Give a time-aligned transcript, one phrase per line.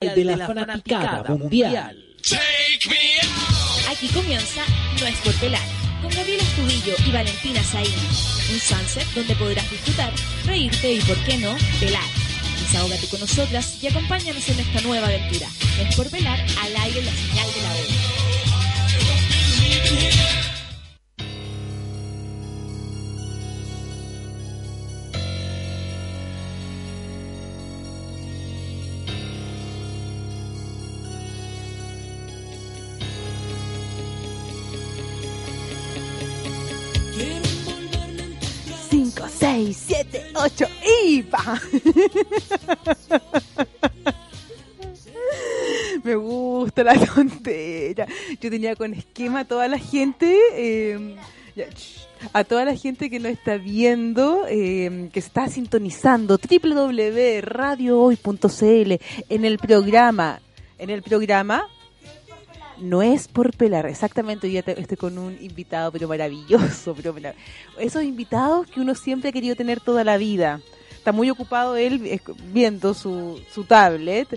[0.00, 1.94] de la fanaticada mundial.
[3.90, 4.62] Aquí comienza
[4.98, 5.60] No es por pelar,
[6.00, 7.92] con Gabriel Astudillo y Valentina Saín.
[8.50, 10.10] Un sunset donde podrás disfrutar,
[10.46, 12.02] reírte y, por qué no, pelar.
[12.60, 15.48] Desahógate con nosotras y acompáñanos en esta nueva aventura.
[15.76, 17.84] No es por pelar, al aire la señal de la hora.
[39.90, 40.66] 7, 8
[41.04, 41.60] y pa.
[46.04, 48.06] Me gusta la tontera.
[48.40, 51.16] Yo tenía con esquema a toda la gente, eh,
[52.32, 58.92] a toda la gente que nos está viendo, eh, que está sintonizando www.radiohoy.cl
[59.28, 60.40] en el programa,
[60.78, 61.66] en el programa
[62.80, 67.14] no es por pelar, exactamente, hoy estoy con un invitado, pero maravilloso, pero
[67.78, 70.60] esos invitados que uno siempre ha querido tener toda la vida.
[70.90, 72.20] Está muy ocupado él
[72.52, 74.28] viendo su, su tablet,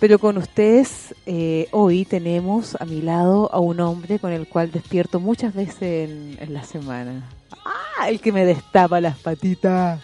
[0.00, 4.70] pero con ustedes eh, hoy tenemos a mi lado a un hombre con el cual
[4.70, 7.28] despierto muchas veces en, la semana.
[7.64, 8.08] ¡Ah!
[8.08, 10.00] El que me destapa las patitas.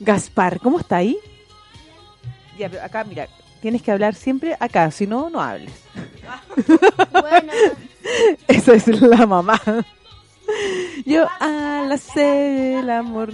[0.00, 1.16] Gaspar, ¿cómo está ahí?
[2.58, 3.26] Ya, acá, mira,
[3.60, 5.72] tienes que hablar siempre acá, si no, no hables.
[7.12, 7.52] Bueno.
[8.48, 9.60] Esa es la mamá.
[11.06, 13.32] Yo a la el amor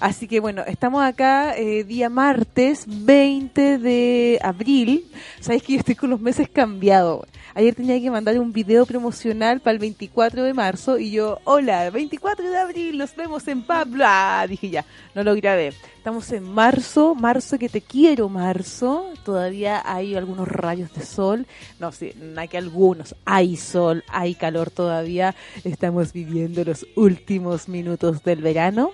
[0.00, 5.04] Así que bueno, estamos acá eh, día martes 20 de abril.
[5.40, 7.26] Sabes que yo estoy con los meses cambiados.
[7.54, 11.90] Ayer tenía que mandar un video promocional para el 24 de marzo y yo, hola,
[11.90, 14.04] 24 de abril, nos vemos en Pablo.
[14.06, 15.74] Ah, dije ya, no lo grabé.
[16.02, 19.12] Estamos en marzo, marzo que te quiero, marzo.
[19.24, 21.46] Todavía hay algunos rayos de sol.
[21.78, 23.14] No, sí, no hay que algunos.
[23.24, 25.34] Hay sol, hay calor todavía.
[25.82, 28.92] Estamos viviendo los últimos minutos del verano.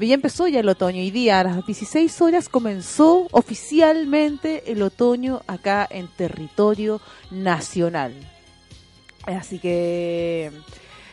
[0.00, 1.00] Ya empezó ya el otoño.
[1.00, 7.00] y día a las 16 horas comenzó oficialmente el otoño acá en territorio
[7.30, 8.14] nacional.
[9.26, 10.50] Así que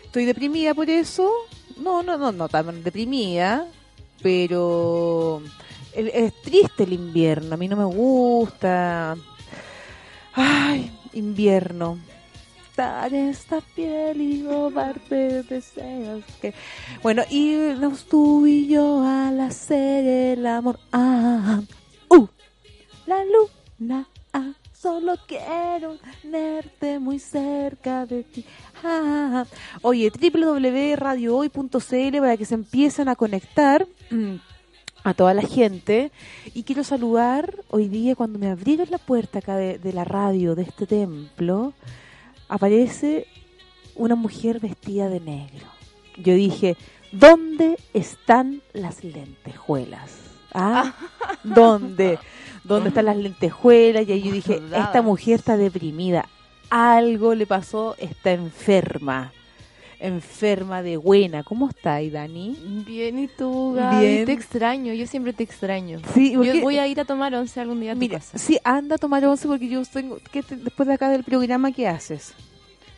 [0.05, 1.31] estoy deprimida por eso.
[1.77, 3.67] No, no, no, no tan deprimida,
[4.23, 5.43] pero
[5.93, 7.53] es triste el invierno.
[7.53, 9.15] A mí no me gusta.
[10.33, 11.99] Ay, invierno
[12.77, 16.25] esta piel y robarte deseos.
[16.41, 16.53] Que...
[17.01, 20.77] Bueno, irnos tú y yo al hacer el amor.
[20.91, 21.61] Ah,
[22.09, 22.27] uh,
[23.05, 24.09] la luna.
[24.33, 28.43] Ah, solo quiero tenerte muy cerca de ti.
[28.83, 29.45] Ah,
[29.81, 34.35] oye, www.radiohoy.cl para que se empiecen a conectar mm,
[35.03, 36.11] a toda la gente
[36.53, 40.63] y quiero saludar hoy día cuando me abrieron la puerta acá de la radio de
[40.63, 41.73] este templo
[42.49, 43.27] aparece
[43.95, 45.65] una mujer vestida de negro.
[46.17, 46.77] Yo dije,
[47.11, 50.11] ¿dónde están las lentejuelas?
[50.53, 50.93] ¿Ah?
[51.43, 52.19] ¿Dónde?
[52.63, 54.07] ¿Dónde están las lentejuelas?
[54.07, 56.27] Y ahí yo dije, esta mujer está deprimida.
[56.69, 59.31] Algo le pasó, está enferma.
[59.99, 61.43] Enferma de buena.
[61.43, 62.83] ¿Cómo está ahí, Dani?
[62.85, 64.25] Bien, ¿y tú, Bien.
[64.25, 65.99] Te extraño, yo siempre te extraño.
[66.13, 68.37] Sí, yo voy a ir a tomar once algún día a tu casa.
[68.37, 70.17] Sí, anda a tomar once porque yo tengo...
[70.31, 72.33] que después de acá del programa, ¿qué haces?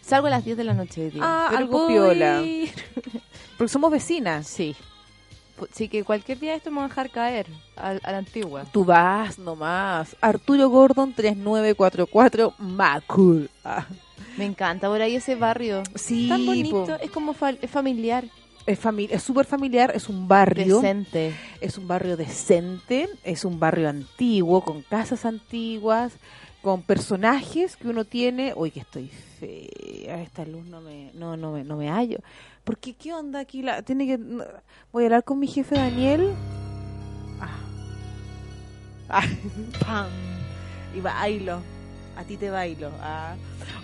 [0.08, 1.12] Salgo a las 10 de la noche.
[1.20, 2.42] Ah, algo piola.
[3.58, 4.48] Porque somos vecinas.
[4.48, 4.74] Sí.
[5.74, 8.64] Sí, que cualquier día esto me va a dejar caer a, la antigua.
[8.72, 10.16] Tú vas nomás.
[10.22, 13.50] Arturo Gordon 3944 Macul.
[13.66, 13.86] Ah.
[14.38, 15.84] Me encanta por ahí ese barrio.
[15.96, 16.28] Sí.
[16.30, 18.26] Tan bonito, es como es familiar.
[18.66, 21.34] Es es súper familiar, es un barrio decente.
[21.62, 26.12] Es un barrio decente, es un barrio antiguo con casas antiguas,
[26.62, 29.10] con personajes que uno tiene, uy que estoy
[29.40, 32.18] fea, esta luz no me no no me no me hallo.
[32.66, 34.18] Porque qué onda aquí la tiene que
[34.92, 36.34] voy a hablar con mi jefe Daniel.
[37.40, 37.60] Ah.
[39.08, 39.28] ah
[39.86, 40.10] pam.
[40.94, 41.62] Y bailo.
[42.18, 42.92] A ti te bailo.
[43.00, 43.36] Ah.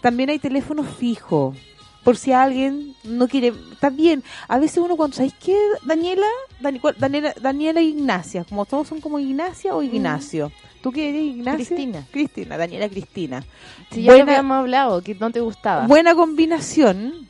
[0.00, 1.54] También hay teléfono fijo,
[2.02, 5.56] por si alguien no quiere, también, a veces uno cuando, ¿sabéis qué?
[5.84, 6.26] Daniela?
[6.60, 10.52] Daniela, Daniela e Ignacia, como todos son como Ignacia o Ignacio.
[10.84, 11.64] ¿Tú qué eres, Ignacia?
[11.66, 12.06] Cristina.
[12.10, 13.42] Cristina, Daniela Cristina.
[13.90, 15.86] Si ya Buena- habíamos hablado, que no te gustaba.
[15.86, 17.26] Buena combinación,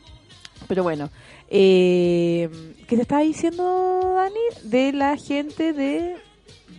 [0.66, 1.08] pero bueno.
[1.48, 2.50] Eh,
[2.88, 4.68] ¿Qué te estaba diciendo, Dani?
[4.68, 6.16] De la gente de...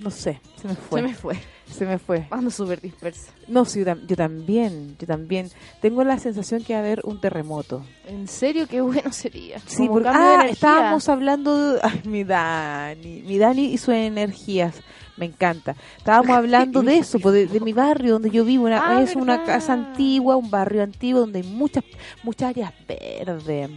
[0.02, 1.00] No sé, se me fue.
[1.02, 1.36] Se me fue.
[1.72, 2.28] Se me fue.
[2.30, 3.32] Ando súper dispersa.
[3.48, 5.50] No, sí, yo, tam- yo también, yo también.
[5.82, 7.86] Tengo la sensación que va a haber un terremoto.
[8.08, 9.60] En serio, qué bueno sería.
[9.66, 14.76] Sí, porque ah, estábamos hablando de ay, mi Dani, mi Dani y sus energías,
[15.18, 15.76] me encanta.
[15.98, 19.16] Estábamos hablando de eso, pues, de, de mi barrio donde yo vivo, una, Ah, es
[19.16, 21.84] una casa antigua, un barrio antiguo donde hay muchas
[22.24, 23.70] muchas áreas verdes.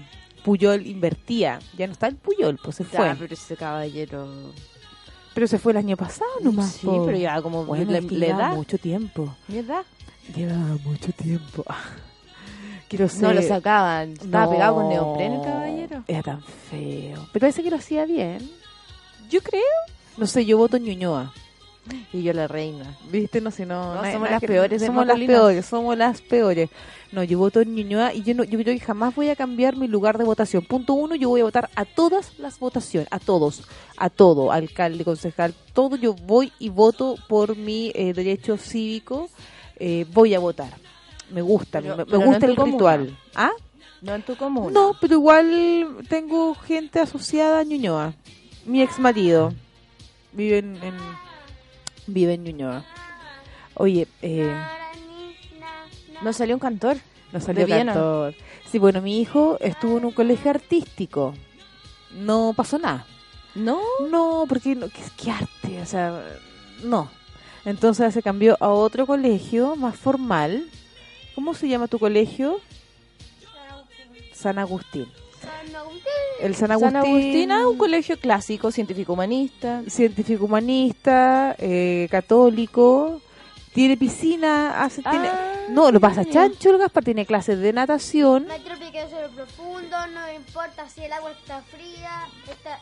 [0.45, 3.17] Puyol invertía, ya no está el Puyol, pues se Ya, fue.
[3.19, 4.29] pero ese caballero...
[5.35, 6.73] Pero se fue el año pasado nomás.
[6.73, 7.05] Sí, po.
[7.07, 8.55] pero ya como bueno, le, lleva da.
[8.55, 9.37] mucho tiempo.
[9.47, 9.85] ¿Mi edad?
[10.35, 10.55] Lleva
[10.85, 11.65] mucho tiempo.
[12.89, 14.13] Quiero ser No lo sacaban.
[14.13, 16.05] Estaba No, pegado con neopren el caballero.
[16.09, 17.29] Era tan feo.
[17.33, 18.51] Pero parece que lo hacía bien.
[19.29, 19.63] Yo creo.
[20.19, 21.33] No sé, yo voto Ñuñoa.
[22.13, 22.99] Y yo la reina.
[23.11, 23.41] ¿Viste?
[23.41, 23.95] No sé, no.
[24.13, 26.69] Somos las peores Somos las peores, somos las peores.
[27.13, 29.75] No, yo voto en Ñuñoa y yo, no, yo creo que jamás voy a cambiar
[29.77, 30.63] mi lugar de votación.
[30.67, 33.63] Punto uno, yo voy a votar a todas las votaciones, a todos,
[33.97, 35.97] a todo, alcalde, concejal, todo.
[35.97, 39.31] Yo voy y voto por mi eh, derecho cívico.
[39.77, 40.75] eh, voy a votar.
[41.31, 42.73] Me gusta, Pero- me, pero gusta el comuna.
[42.73, 43.19] ritual.
[43.35, 43.53] ¿Ah?
[44.03, 44.73] No en tu comuna.
[44.73, 48.13] No, pero igual tengo gente asociada a Ñuñoa.
[48.67, 49.55] Mi ex marido
[50.33, 50.97] vive en, en-
[52.07, 52.85] vive en Ñuñoa.
[53.75, 54.53] Oye, eh,
[56.23, 56.97] No salió un cantor.
[57.33, 57.93] no salió Viena.
[57.93, 58.35] cantor.
[58.71, 61.35] Sí, bueno, mi hijo estuvo en un colegio artístico.
[62.13, 63.07] No pasó nada.
[63.55, 63.81] No.
[64.11, 65.81] No, porque no, ¿qué, qué arte?
[65.83, 66.23] O sea,
[66.83, 67.11] no.
[67.65, 70.69] Entonces se cambió a otro colegio más formal.
[71.35, 72.61] ¿Cómo se llama tu colegio?
[74.33, 75.07] San Agustín.
[76.41, 76.93] El San Agustín.
[76.93, 79.83] San Agustina, un colegio clásico, científico humanista.
[79.89, 83.21] científico humanista, eh, católico,
[83.75, 88.47] tiene piscina, hace, tiene- Ah, no, lo pasa chancho el Gaspar, tiene clases de natación,
[88.47, 92.79] No hay trópico sobre profundo, no importa si el agua está fría, está,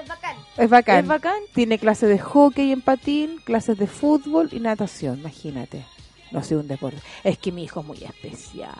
[0.00, 0.36] es bacán.
[0.56, 0.98] es bacán.
[1.00, 1.40] Es bacán.
[1.54, 5.84] Tiene clases de hockey en patín, clases de fútbol y natación, imagínate.
[6.30, 6.98] No sé, un deporte.
[7.24, 8.70] Es que mi hijo es muy especial,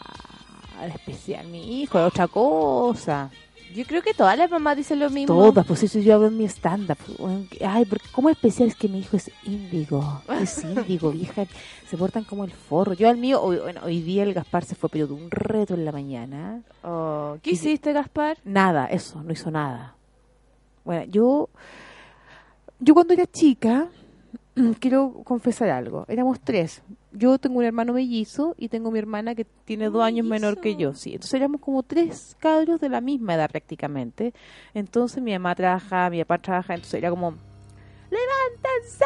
[0.89, 3.31] especial, mi hijo, es otra cosa.
[3.75, 5.33] Yo creo que todas las mamás dicen lo mismo.
[5.33, 6.99] Todas, pues eso yo hablo en mi stand-up.
[7.65, 10.23] Ay, porque ¿cómo especial es que mi hijo es índigo?
[10.41, 11.47] Es índigo, hija.
[11.89, 12.95] Se portan como el forro.
[12.95, 15.75] Yo al mío, hoy, bueno, hoy día el Gaspar se fue, pero de un reto
[15.75, 16.63] en la mañana.
[16.83, 18.39] Oh, ¿Qué Y- hiciste, Gaspar?
[18.45, 19.95] Nada, eso, no hizo nada.
[20.85, 21.49] Bueno, yo,
[22.81, 23.87] yo cuando era chica,
[24.81, 26.07] quiero confesar algo.
[26.09, 26.83] Éramos tres.
[27.13, 30.77] Yo tengo un hermano mellizo y tengo mi hermana que tiene dos años menor que
[30.77, 30.95] yo.
[30.95, 34.33] Sí, entonces éramos como tres cabros de la misma edad prácticamente.
[34.75, 37.35] Entonces mi mamá trabaja, mi papá trabaja, entonces era como
[38.11, 39.05] ¡Levántense!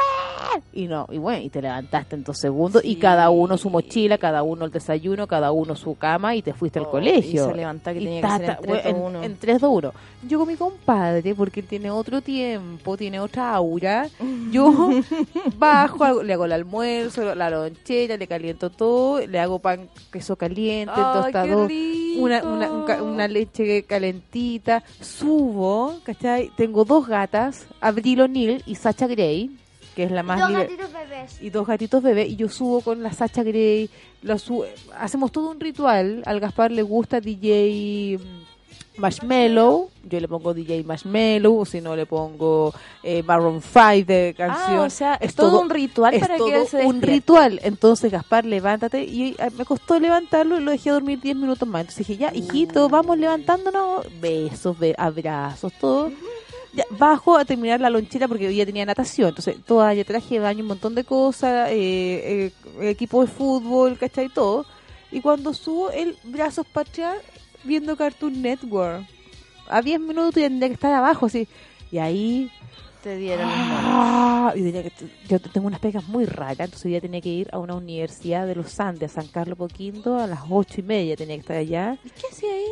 [0.73, 4.19] Y no, y bueno, y te levantaste en dos segundos y cada uno su mochila,
[4.19, 7.45] cada uno el desayuno, cada uno su cama y te fuiste al Oh, colegio.
[7.47, 9.23] y se levantaba que Y tenía que ser en tata, tres, bueno, dos, en- uno.
[9.25, 9.93] en 3, 2, 1.
[10.27, 14.09] Yo con mi compadre, porque él tiene otro tiempo, tiene otra aura,
[14.51, 14.89] yo
[15.59, 20.93] bajo, le hago el almuerzo, la lonchera, le caliento todo, le hago pan, queso caliente,
[20.95, 21.69] qué tostado,
[22.17, 26.51] una, una, un ca- una leche calentita, subo, ¿cachai?
[26.57, 29.51] Tengo dos gatas, Abril O'Neill y Sacha Gray,
[29.95, 31.43] que es la más Dos liber- gatitos bebés.
[31.43, 33.89] y dos gatitos bebés y yo subo con la Sacha Grey,
[34.39, 34.65] subo,
[34.99, 38.19] hacemos todo un ritual, al Gaspar le gusta DJ
[38.97, 42.73] Marshmello, yo le pongo DJ Marshmello, o si no le pongo
[43.03, 44.79] eh, Maroon 5 de canción.
[44.79, 47.61] Ah, o sea, es todo un ritual es para que todo él se un ritual.
[47.65, 49.03] Entonces, Gaspar, levántate.
[49.03, 51.81] Y eh, me costó levantarlo y lo dejé dormir 10 minutos más.
[51.83, 54.07] Entonces dije, ya, hijito, vamos levantándonos.
[54.21, 56.13] Besos, be- abrazos, todo.
[56.75, 59.29] Ya, bajo a terminar la lonchera porque hoy día tenía natación.
[59.29, 64.29] Entonces, toalla, traje de baño, un montón de cosas, eh, eh, equipo de fútbol, ¿cachai?
[64.29, 64.67] Todo.
[65.13, 67.17] Y cuando subo el brazos para atrás,
[67.63, 69.07] viendo Cartoon Network.
[69.69, 71.47] A 10 minutos tendría que estar abajo, así.
[71.93, 72.51] Y ahí
[73.03, 73.47] Te dieron.
[73.53, 74.93] Ah, y que-
[75.29, 78.55] yo tengo unas pegas muy raras, entonces ya tenía que ir a una universidad de
[78.57, 81.99] los Andes, a San Carlos Poquinto, a las ocho y media tenía que estar allá.
[82.03, 82.65] ¿Y qué hacía ahí?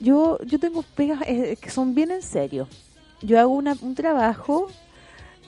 [0.00, 2.68] Yo yo tengo pegas eh, que son bien en serio.
[3.24, 4.68] Yo hago una, un trabajo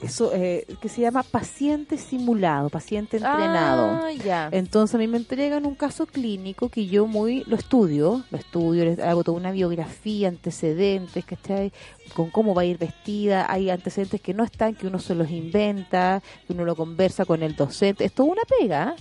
[0.01, 3.99] eso eh, que se llama paciente simulado, paciente entrenado.
[4.03, 4.49] Ah, ya.
[4.51, 8.85] Entonces a mí me entregan un caso clínico que yo muy lo estudio, lo estudio,
[8.85, 11.71] les hago toda una biografía, antecedentes, ¿cachai?
[12.13, 15.31] Con cómo va a ir vestida, hay antecedentes que no están, que uno se los
[15.31, 18.95] inventa, que uno lo conversa con el docente, es toda una pega.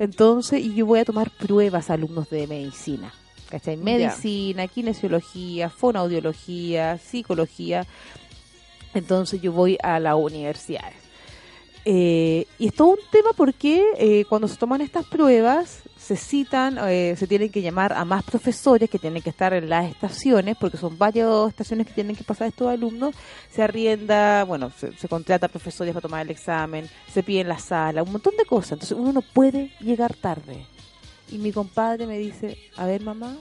[0.00, 3.12] Entonces, y yo voy a tomar pruebas a alumnos de medicina,
[3.52, 3.76] ¿cachai?
[3.76, 7.86] Medicina, kinesiología, fonoaudiología, psicología.
[8.94, 10.90] Entonces yo voy a la universidad.
[11.84, 16.78] Eh, y es todo un tema porque eh, cuando se toman estas pruebas se citan,
[16.88, 20.56] eh, se tienen que llamar a más profesores que tienen que estar en las estaciones,
[20.58, 23.14] porque son varias estaciones que tienen que pasar estos alumnos,
[23.50, 27.58] se arrienda, bueno, se, se contrata profesores para tomar el examen, se pide en la
[27.58, 30.66] sala, un montón de cosas, entonces uno no puede llegar tarde.
[31.32, 33.38] Y mi compadre me dice, a ver mamá,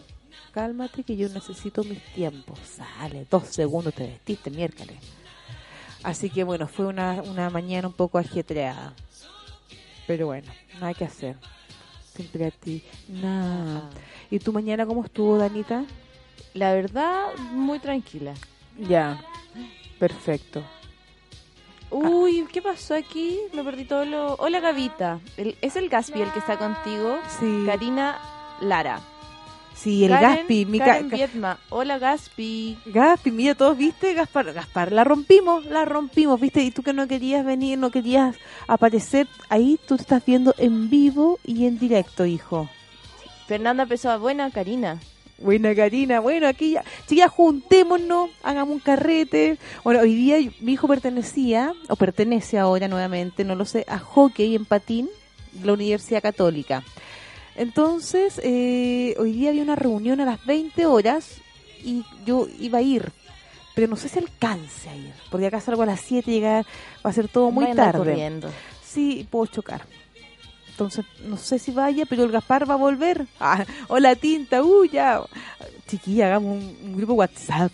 [0.54, 2.58] cálmate que yo necesito mis tiempos.
[2.60, 4.96] Sale, dos segundos te vestiste, miércoles.
[6.02, 8.94] Así que bueno, fue una, una mañana un poco ajetreada.
[10.08, 11.36] Pero bueno, nada que hacer.
[12.16, 12.82] Siempre a ti.
[13.10, 13.90] Nada.
[14.30, 15.84] ¿Y tu mañana cómo estuvo, Danita?
[16.54, 18.34] La verdad, muy tranquila.
[18.80, 19.22] Ya.
[20.00, 20.64] Perfecto.
[21.92, 23.38] Uy, ¿qué pasó aquí?
[23.54, 24.36] Me perdí todo lo...
[24.36, 25.20] Hola, Gavita.
[25.38, 27.18] El- ¿Es el Gaspi el que está contigo?
[27.40, 27.64] Sí.
[27.66, 28.18] Karina
[28.62, 29.02] Lara.
[29.76, 30.66] Sí, el Karen- Gaspi.
[30.66, 31.58] Mi Karen ca-.
[31.70, 32.78] Hola, Gaspi.
[32.86, 37.08] Gaspi, mira, todos viste, Gaspar, Gaspar, la rompimos, la rompimos, viste, y tú que no
[37.08, 38.36] querías venir, no querías
[38.68, 42.70] aparecer, ahí tú te estás viendo en vivo y en directo, hijo.
[43.48, 44.18] Fernanda Pessoa.
[44.18, 45.00] Buena, Karina.
[45.42, 49.58] Buena Karina, bueno, aquí ya, chiquillas, juntémonos, hagamos un carrete.
[49.84, 54.56] Bueno, hoy día mi hijo pertenecía, o pertenece ahora nuevamente, no lo sé, a hockey
[54.56, 55.10] en patín
[55.54, 56.84] de la Universidad Católica.
[57.56, 61.42] Entonces, eh, hoy día había una reunión a las 20 horas
[61.84, 63.12] y yo iba a ir,
[63.76, 66.66] pero no sé si alcance a ir, porque acá salgo a las 7 y llegar
[67.06, 67.98] va a ser todo muy tarde.
[67.98, 68.50] corriendo.
[68.84, 69.82] Sí, puedo chocar.
[70.82, 73.28] Entonces, no sé si vaya, pero el Gaspar va a volver.
[73.40, 75.22] Ah, hola, Tinta, uy, ya.
[75.88, 77.72] Chiquilla, hagamos un, un grupo WhatsApp.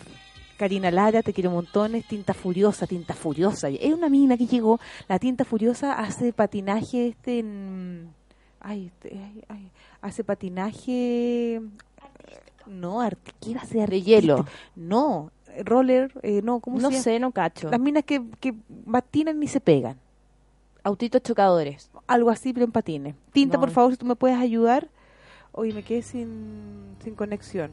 [0.58, 2.04] Karina Lara, te quiero montones.
[2.06, 3.68] Tinta Furiosa, Tinta Furiosa.
[3.70, 4.78] Es una mina que llegó.
[5.08, 8.12] La Tinta Furiosa hace patinaje este en...
[8.60, 9.70] Ay, este, ay, ay,
[10.02, 11.62] hace patinaje...
[12.66, 13.88] No, art- ¿qué iba a ser?
[13.88, 14.44] De hielo.
[14.76, 15.30] No,
[15.64, 17.02] roller, eh, no, ¿cómo No se llama?
[17.04, 17.70] sé, no cacho.
[17.70, 18.52] Las minas que, que
[18.90, 19.96] patinan y se pegan
[20.88, 21.90] Autitos chocadores.
[22.06, 23.14] algo así, pero en patines.
[23.32, 23.60] Tinta, No.
[23.60, 24.88] por favor, si tú me puedes ayudar.
[25.52, 27.70] Oye, me quedé sin, sin conexión.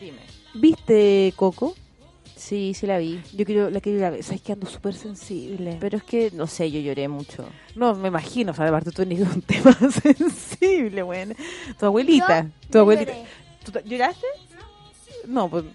[0.01, 0.19] Dime.
[0.55, 1.75] ¿viste Coco?
[2.35, 3.21] Sí, sí la vi.
[3.33, 4.23] Yo quiero, la quiero ir a ver.
[4.23, 5.77] Sabes que ando súper sensible.
[5.79, 7.45] Pero es que, no sé, yo lloré mucho.
[7.75, 11.35] No, me imagino, o sea, aparte tú eres un tema sensible, bueno.
[11.79, 13.13] Tu abuelita, Yo tu abuelita.
[13.63, 14.25] ¿Tú lloraste?
[15.27, 15.65] No, pues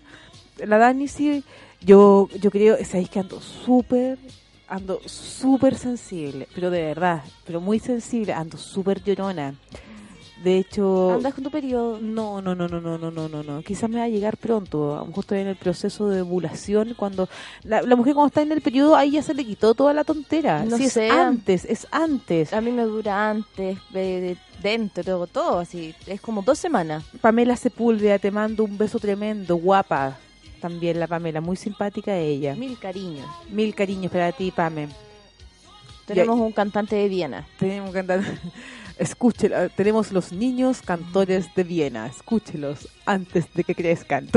[0.59, 1.45] la Dani sí.
[1.81, 4.19] Yo, yo creo, sabéis que ando súper,
[4.67, 9.55] ando súper sensible, pero de verdad, pero muy sensible, ando súper llorona.
[10.47, 11.99] De hecho, Andas con tu periodo.
[12.01, 13.63] no, no, no, no, no, no, no, no, no.
[13.63, 14.95] Quizás me va a llegar pronto.
[14.95, 16.95] A lo mejor estoy en el proceso de ovulación.
[16.97, 17.29] Cuando
[17.65, 20.05] la, la mujer cuando está en el periodo, ahí ya se le quitó toda la
[20.05, 20.65] tontera.
[20.65, 21.09] No Si sé.
[21.09, 22.53] es antes, es antes.
[22.53, 25.97] A mí me dura antes, de, de- dentro, todo así.
[26.07, 27.03] Es como dos semanas.
[27.21, 30.17] Pamela Sepúlveda, te mando un beso tremendo, guapa.
[30.61, 32.55] También la Pamela, muy simpática ella.
[32.55, 33.27] Mil cariños.
[33.51, 34.91] Mil cariños para ti, Pame.
[36.07, 37.49] Tenemos un cantante de Viena.
[37.59, 38.21] Tenemos que andar.
[38.99, 42.07] Escúchelo, tenemos los niños cantores de Viena.
[42.07, 44.29] Escúchelos antes de que crezcan.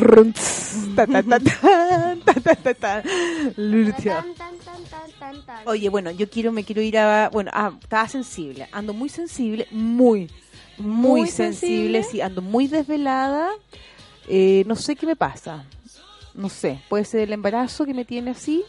[5.65, 9.67] Oye, bueno, yo quiero, me quiero ir a, bueno, ah, estaba sensible, ando muy sensible,
[9.71, 10.29] muy,
[10.77, 12.03] muy, Muy sensible, sensible.
[12.03, 13.49] sí, ando muy desvelada,
[14.27, 15.65] eh, no sé qué me pasa,
[16.33, 18.63] no sé, puede ser el embarazo que me tiene así,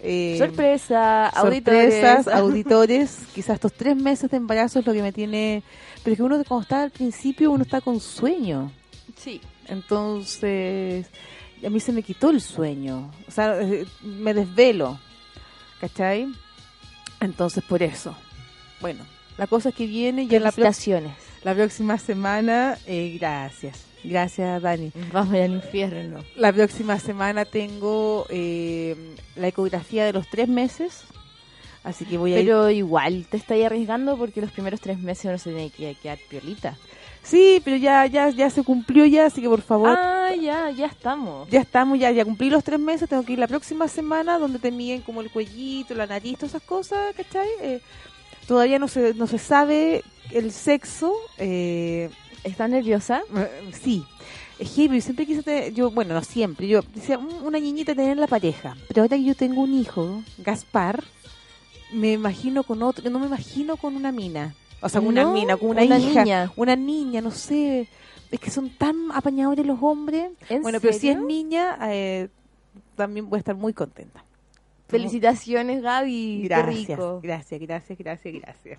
[0.00, 2.28] eh, Sorpresa, sorpresas, auditores.
[2.28, 5.62] auditores, quizás estos tres meses de embarazo es lo que me tiene,
[6.04, 8.70] pero es que uno cuando está al principio uno está con sueño,
[9.16, 9.40] Sí.
[9.68, 11.06] entonces
[11.64, 14.98] a mí se me quitó el sueño, o sea, eh, me desvelo,
[15.80, 16.28] ¿cachai?
[17.20, 18.14] Entonces por eso,
[18.80, 19.04] bueno,
[19.38, 21.14] la cosa es que viene ya la, pro- Felicitaciones.
[21.44, 24.92] la próxima semana, eh, gracias, gracias Dani.
[25.12, 26.24] Vamos al infierno.
[26.36, 28.96] La próxima semana tengo eh,
[29.36, 31.04] la ecografía de los tres meses,
[31.84, 35.24] así que voy a ir Pero igual te estáis arriesgando porque los primeros tres meses
[35.26, 36.76] uno se tiene que quedar piolita.
[37.22, 40.86] Sí, pero ya, ya, ya se cumplió ya, así que por favor, Ah, ya, ya
[40.86, 41.48] estamos.
[41.50, 44.60] ya estamos, ya, ya cumplí los tres meses, tengo que ir la próxima semana donde
[44.60, 47.48] te miden como el cuellito, la nariz, todas esas cosas, ¿cachai?
[47.60, 47.80] Eh,
[48.46, 52.10] todavía no se, no se sabe el sexo, eh,
[52.46, 53.22] ¿Estás nerviosa?
[53.36, 54.04] eh, sí.
[54.58, 58.20] Es siempre quise tener, yo, bueno, no siempre, yo decía, "Mm, una niñita tener en
[58.20, 61.04] la pareja, pero ahora que yo tengo un hijo, Gaspar,
[61.92, 65.58] me imagino con otro, no me imagino con una mina, o sea, con una mina,
[65.58, 66.52] con una, una hija, niña.
[66.56, 67.86] una niña, no sé,
[68.30, 70.30] es que son tan apañadores los hombres.
[70.48, 72.28] ¿En Bueno, pero si es niña, eh,
[72.94, 74.24] también voy a estar muy contenta.
[74.88, 76.38] Felicitaciones, Gaby.
[76.42, 77.20] Qué Gracias, rico.
[77.22, 78.78] gracias, gracias, gracias, gracias.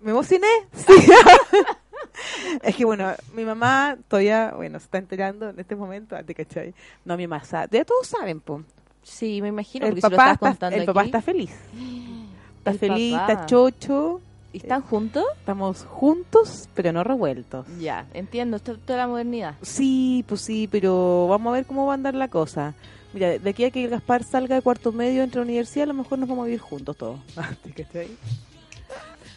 [0.00, 0.48] ¿Me emocioné?
[0.74, 0.92] Sí.
[2.62, 6.74] es que bueno, mi mamá todavía, bueno, se está enterando en este momento, ¿te cachai?
[7.04, 8.62] No, mi mamá sabe, ya todos saben, po.
[9.02, 11.50] Sí, me imagino, El porque si lo papá, estás está, contando el papá está feliz.
[12.60, 13.32] Está El feliz, papá.
[13.32, 14.20] está chocho,
[14.52, 15.24] ¿Y ¿Están juntos?
[15.38, 17.66] estamos juntos, pero no revueltos.
[17.78, 19.54] Ya, entiendo, esto toda la modernidad.
[19.62, 22.74] Sí, pues sí, pero vamos a ver cómo va a andar la cosa.
[23.12, 25.94] Mira, de aquí a que Gaspar salga de cuarto medio entre la universidad, a lo
[25.94, 27.20] mejor nos vamos a vivir juntos todos.
[27.62, 28.08] ¿Te cachai?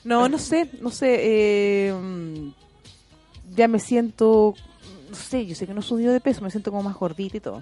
[0.03, 1.17] No, no sé, no sé.
[1.87, 2.49] eh, mm,
[3.55, 4.53] ya me siento,
[5.09, 7.39] no sé, yo sé que no subió de peso, me siento como más gordita y
[7.39, 7.61] todo.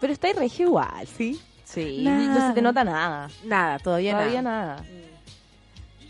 [0.00, 1.06] Pero está regio igual.
[1.06, 1.40] ¿Sí?
[1.64, 2.34] Sí, Nada.
[2.40, 3.30] no se te nota nada.
[3.44, 4.76] Nada, todavía, Todavía nada.
[4.76, 4.86] nada.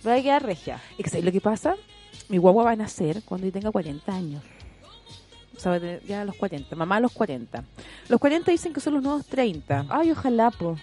[0.07, 0.81] Va a quedar regia.
[0.99, 1.77] ¿Y que lo que pasa?
[2.29, 4.43] Mi guagua va a nacer cuando yo tenga 40 años.
[5.57, 6.75] O sea, ya a los 40.
[6.75, 7.63] Mamá a los 40.
[8.09, 9.87] Los 40 dicen que son los nuevos 30.
[9.91, 10.77] Ay, ojalá, po.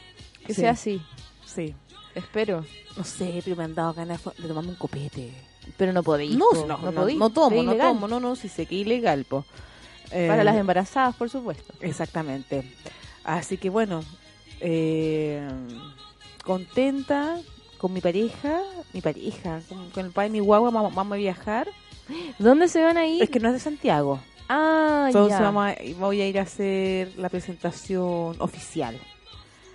[0.45, 0.62] Que Sí.
[0.62, 1.01] sea así.
[1.45, 1.75] Sí.
[2.19, 2.65] Espero.
[2.97, 5.32] No sé, pero me han dado ganas de tomarme un copete.
[5.77, 6.36] Pero no podéis.
[6.36, 6.65] No, po.
[6.65, 9.45] no, no, no tomo, no tomo, no, no, si sé que ilegal, po.
[10.12, 11.73] Eh, Para las embarazadas, por supuesto.
[11.82, 12.73] Exactamente.
[13.23, 14.03] Así que bueno,
[14.60, 15.47] eh,
[16.43, 17.38] contenta
[17.77, 18.62] con mi pareja,
[18.93, 21.67] mi pareja, con, con el padre de mi guagua, vamos, vamos a viajar.
[22.39, 23.21] ¿Dónde se van a ir?
[23.21, 24.19] Es que no es de Santiago.
[24.49, 25.43] Ah, Entonces ya.
[25.43, 28.99] vamos a, voy a ir a hacer la presentación oficial.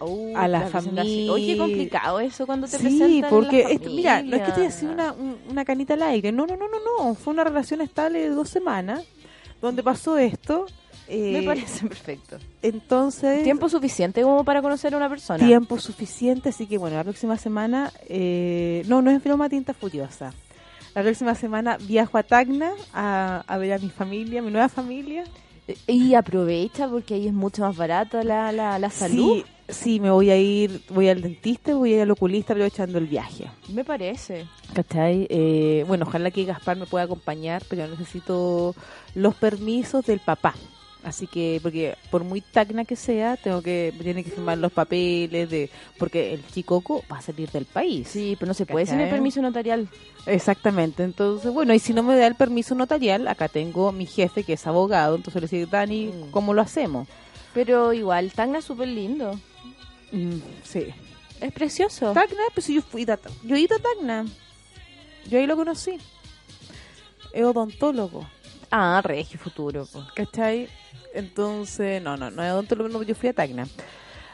[0.00, 1.33] Uh, a la familia.
[1.33, 4.42] Oye, qué complicado eso cuando te Sí, presentan porque en la esto- mira, no es
[4.42, 6.33] que estoy haciendo una, un- una canita al aire.
[6.33, 7.14] No, no, no, no, no.
[7.14, 9.02] Fue una relación estable de dos semanas
[9.62, 10.66] donde pasó esto.
[11.09, 12.38] Me eh, parece perfecto.
[12.62, 15.44] Entonces, Tiempo suficiente como para conocer a una persona.
[15.44, 20.33] tiempo suficiente, así que bueno, la próxima semana, eh, no, no es broma tinta furiosa.
[20.94, 25.24] La próxima semana viajo a Tacna a, a ver a mi familia, mi nueva familia.
[25.87, 29.37] Y aprovecha porque ahí es mucho más barata la, la, la salud.
[29.37, 32.98] Sí, sí, me voy a ir, voy al dentista, voy a ir al oculista aprovechando
[32.98, 33.50] el viaje.
[33.68, 34.46] Me parece.
[34.74, 35.27] ¿Cachai?
[35.31, 38.74] Eh, bueno, ojalá que Gaspar me pueda acompañar, pero necesito
[39.14, 40.55] los permisos del papá.
[41.03, 45.50] Así que, porque por muy tacna que sea, tengo que, tiene que firmar los papeles
[45.50, 48.09] de, porque el chicoco va a salir del país.
[48.09, 49.87] Sí, pero no se puede sin el permiso notarial.
[50.24, 51.03] Exactamente.
[51.03, 54.55] Entonces, bueno, y si no me da el permiso notarial, acá tengo mi jefe que
[54.55, 56.31] es abogado, entonces le digo, Dani, Mm.
[56.31, 57.07] ¿cómo lo hacemos?
[57.53, 59.38] Pero igual, Tacna es súper lindo.
[60.14, 60.87] Mm, sí.
[61.40, 62.12] Es precioso.
[62.12, 64.24] Tacna, pues yo fui a, yo he ido a Tacna.
[65.29, 65.98] Yo ahí lo conocí.
[67.33, 68.27] Es odontólogo.
[68.70, 69.87] Ah, Regio Futuro.
[69.87, 70.07] po.
[70.14, 70.68] ¿Cachai?
[71.12, 73.66] Entonces, no, no, no es odontólogo, no, yo fui a Tacna.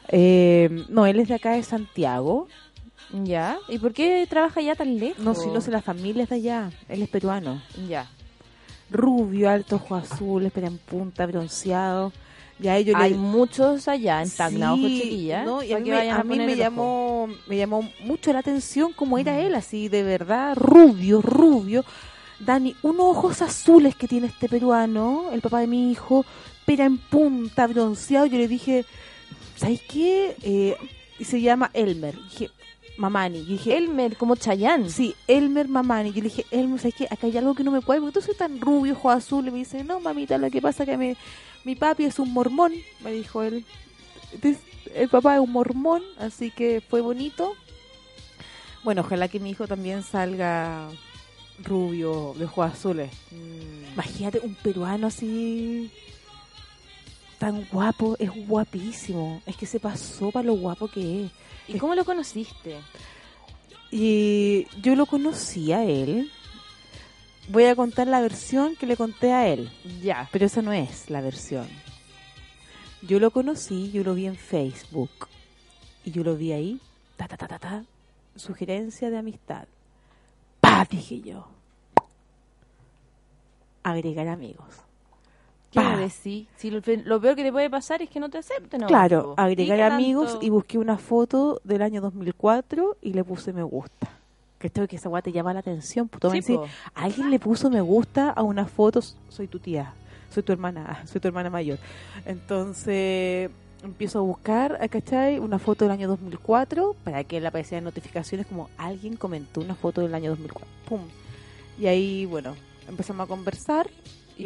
[0.08, 2.48] Eh, no, él es de acá de Santiago.
[3.12, 3.58] ¿Ya?
[3.68, 5.24] ¿Y por qué trabaja ya tan lejos?
[5.24, 6.70] No, si no sé, la familia es de allá.
[6.88, 7.60] Él es peruano.
[7.88, 8.08] Ya.
[8.90, 12.12] Rubio, alto, ojo azul, espera en punta, bronceado.
[12.60, 13.16] Ya ellos Hay le...
[13.16, 15.44] muchos allá en Tacna, ojo Sí, chiquilla.
[15.44, 18.92] no, y a mí, me- a mí poner me llamó me llamó mucho la atención
[18.92, 21.84] cómo era él así de verdad rubio rubio
[22.38, 26.24] Dani unos ojos azules que tiene este peruano el papá de mi hijo
[26.66, 28.84] pera en punta bronceado yo le dije
[29.56, 30.36] ¿sabes qué?
[30.42, 30.76] Eh,
[31.18, 32.50] y se llama Elmer dije
[33.00, 33.40] Mamani.
[33.44, 34.90] Yo dije, Elmer, como Chayanne.
[34.90, 36.10] Sí, Elmer Mamani.
[36.12, 37.04] Yo le dije, Elmer, ¿sabes qué?
[37.10, 39.48] Acá hay algo que no me cuadra, porque tú soy tan rubio, ojo azul.
[39.48, 41.16] Y me dice, no, mamita, lo que pasa es que me-
[41.64, 43.64] mi papi es un mormón, me dijo él.
[44.94, 47.54] El papá es un mormón, así que fue bonito.
[48.84, 50.88] Bueno, ojalá que mi hijo también salga
[51.64, 53.10] rubio, de ojos azules.
[53.30, 53.92] Mm.
[53.94, 55.90] Imagínate un peruano así
[57.40, 59.40] tan guapo, es guapísimo.
[59.46, 61.30] Es que se pasó para lo guapo que es.
[61.66, 62.76] ¿Y cómo lo conociste?
[63.90, 66.30] Y yo lo conocí a él.
[67.48, 69.72] Voy a contar la versión que le conté a él,
[70.02, 70.28] Ya.
[70.30, 71.66] pero esa no es la versión.
[73.02, 75.10] Yo lo conocí, yo lo vi en Facebook.
[76.04, 76.78] Y yo lo vi ahí,
[77.16, 77.84] ta ta ta ta ta,
[78.36, 79.66] sugerencia de amistad.
[80.60, 81.48] Pa, dije yo.
[83.82, 84.74] Agregar amigos.
[86.56, 88.82] Si lo, lo peor que te puede pasar es que no te acepten.
[88.82, 90.46] Claro, ¿Y agregar amigos tanto?
[90.46, 94.08] y busqué una foto del año 2004 y le puse me gusta.
[94.58, 96.08] Que esto que esa guay te llama la atención.
[96.08, 96.66] Puto, me Sí, po.
[96.94, 99.94] alguien le puso me gusta a una foto, soy tu tía,
[100.28, 101.78] soy tu hermana, soy tu hermana mayor.
[102.26, 103.50] Entonces
[103.82, 105.38] empiezo a buscar, ¿a ¿cachai?
[105.38, 110.00] Una foto del año 2004 para que le aparecieran notificaciones como alguien comentó una foto
[110.02, 110.68] del año 2004.
[110.88, 111.00] Pum.
[111.78, 112.54] Y ahí, bueno,
[112.88, 113.88] empezamos a conversar.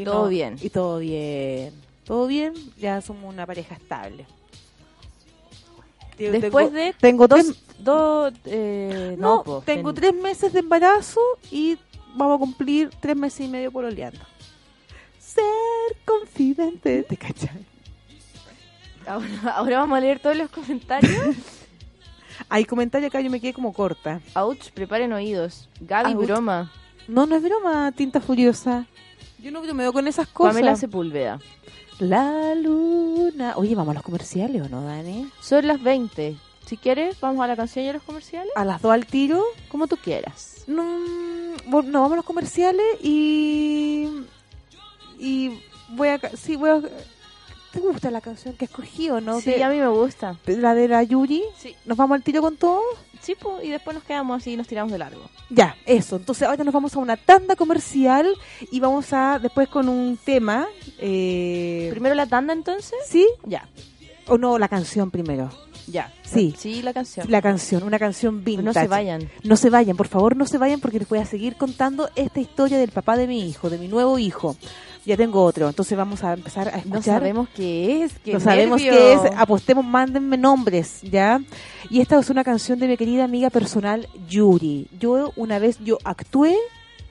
[0.00, 0.56] Y todo bien.
[0.60, 1.72] Y todo bien.
[2.04, 4.26] Todo bien, ya somos una pareja estable.
[6.18, 10.60] Después tengo- de tengo dos, tres- dos, eh, no, po, tengo ten- tres meses de
[10.60, 11.76] embarazo y
[12.14, 14.20] vamos a cumplir tres meses y medio pololeando.
[15.18, 17.64] Ser confidente, ¿te cachai?
[19.06, 21.12] Ahora, ahora vamos a leer todos los comentarios.
[22.48, 24.20] Hay comentarios acá, yo me quedé como corta.
[24.34, 25.68] Ouch, preparen oídos.
[25.80, 26.26] Gaby, Ouch.
[26.26, 26.70] broma.
[27.08, 28.86] No, no es broma, tinta furiosa.
[29.44, 30.54] Yo no me veo con esas cosas.
[30.54, 31.38] Pamela Sepúlveda.
[31.98, 33.52] La luna.
[33.56, 35.28] Oye, vamos a los comerciales o no, Dani?
[35.42, 36.34] Son las 20.
[36.64, 38.50] Si quieres, vamos a la canción y a los comerciales.
[38.56, 39.44] A las dos al tiro.
[39.68, 40.64] Como tú quieras.
[40.66, 40.82] No,
[41.66, 44.08] no, vamos a los comerciales y.
[45.18, 46.20] Y voy a.
[46.38, 46.80] Sí, voy a.
[47.74, 49.40] ¿Te gusta la canción que escogí o no?
[49.40, 50.38] Sí, De- a mí me gusta.
[50.46, 51.42] La de la Yuri.
[51.58, 51.74] Sí.
[51.84, 52.80] ¿Nos vamos al tiro con todo?
[53.20, 55.22] Sí, po, y después nos quedamos así y nos tiramos de largo.
[55.50, 56.16] Ya, eso.
[56.16, 58.28] Entonces ahora nos vamos a una tanda comercial
[58.70, 60.66] y vamos a después con un tema.
[60.98, 62.94] Eh, Primero la tanda entonces.
[63.08, 63.26] ¿Sí?
[63.44, 63.68] Ya,
[64.28, 64.58] ¿O no?
[64.58, 65.50] La canción primero.
[65.86, 66.12] Ya.
[66.22, 66.54] Sí.
[66.58, 67.30] Sí, la canción.
[67.30, 68.64] La canción, una canción vintage.
[68.64, 69.30] no se vayan.
[69.42, 72.40] No se vayan, por favor, no se vayan porque les voy a seguir contando esta
[72.40, 74.56] historia del papá de mi hijo, de mi nuevo hijo.
[75.06, 76.96] Ya tengo otro, entonces vamos a empezar a escuchar.
[76.96, 78.18] No sabemos qué es.
[78.20, 79.20] Qué no sabemos qué es.
[79.36, 81.40] Apostemos, mándenme nombres, ¿ya?
[81.90, 84.88] Y esta es una canción de mi querida amiga personal, Yuri.
[84.98, 86.56] Yo una vez, yo actué,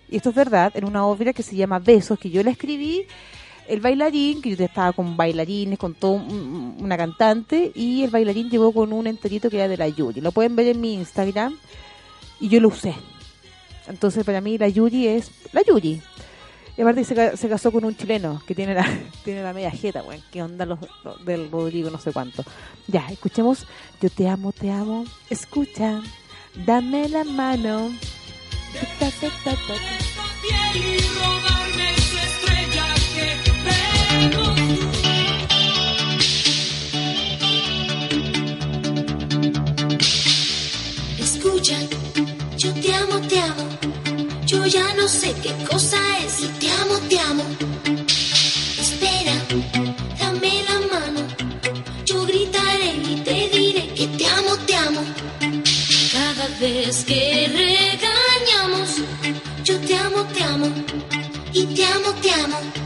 [0.09, 3.05] y esto es verdad, en una obra que se llama Besos, que yo la escribí.
[3.67, 8.49] El bailarín, que yo estaba con bailarines, con todo un- una cantante, y el bailarín
[8.49, 10.21] llegó con un enterito que era de la Yuri.
[10.21, 11.57] Lo pueden ver en mi Instagram,
[12.39, 12.93] y yo lo usé.
[13.87, 16.01] Entonces, para mí, la Yuri es la Yuri.
[16.75, 18.83] Y aparte se, se casó con un chileno que tiene la,
[19.23, 20.21] tiene la media jeta, güey.
[20.31, 22.43] ¿Qué onda los, los del Rodrigo, no sé cuánto?
[22.87, 23.65] Ya, escuchemos.
[24.01, 25.05] Yo te amo, te amo.
[25.29, 26.01] Escucha.
[26.65, 27.91] Dame la mano.
[28.99, 29.55] Ta, ta, ta,
[61.75, 62.82] te amo, te amo.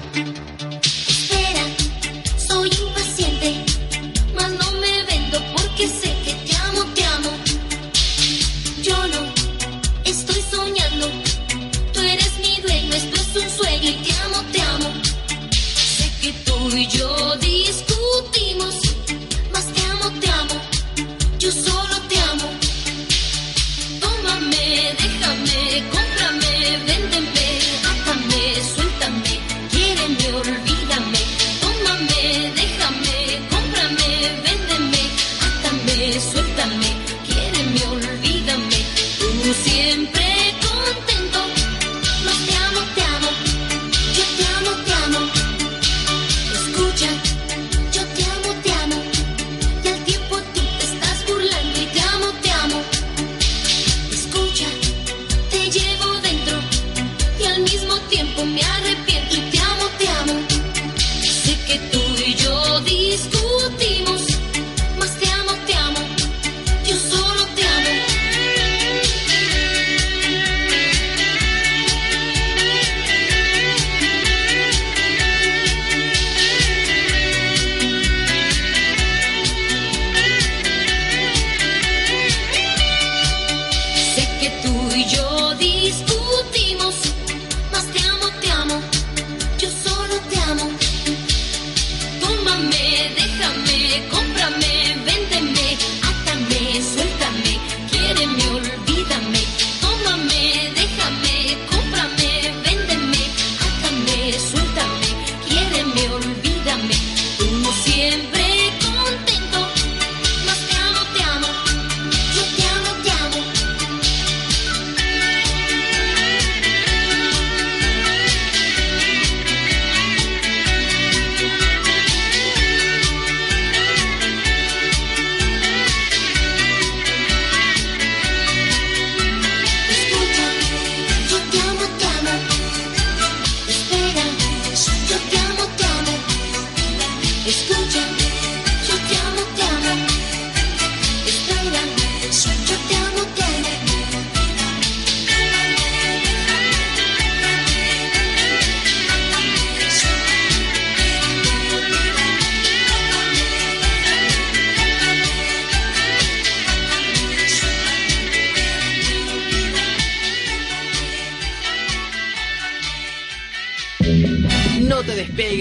[16.69, 18.75] tú y yo discutimos,
[19.53, 20.62] más te amo, te amo,
[21.39, 22.49] yo solo te amo.
[24.01, 26.07] Tómame, déjame.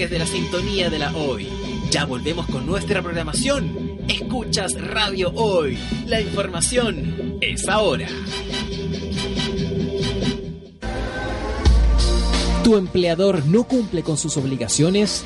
[0.09, 1.47] De la sintonía de la hoy.
[1.91, 3.97] Ya volvemos con nuestra programación.
[4.07, 5.77] Escuchas Radio Hoy.
[6.05, 8.07] La información es ahora.
[12.63, 15.25] ¿Tu empleador no cumple con sus obligaciones?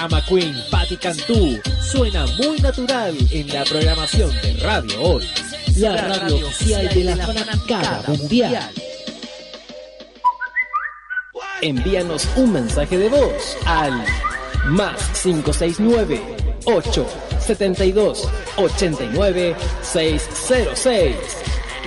[0.00, 5.28] Drama queen Patti Cantú suena muy natural en la programación de Radio Hoy,
[5.76, 8.70] la radio oficial de la fanaticada mundial.
[11.60, 13.92] Envíanos un mensaje de voz al
[14.68, 16.22] más 569
[16.64, 21.16] 872 89 606.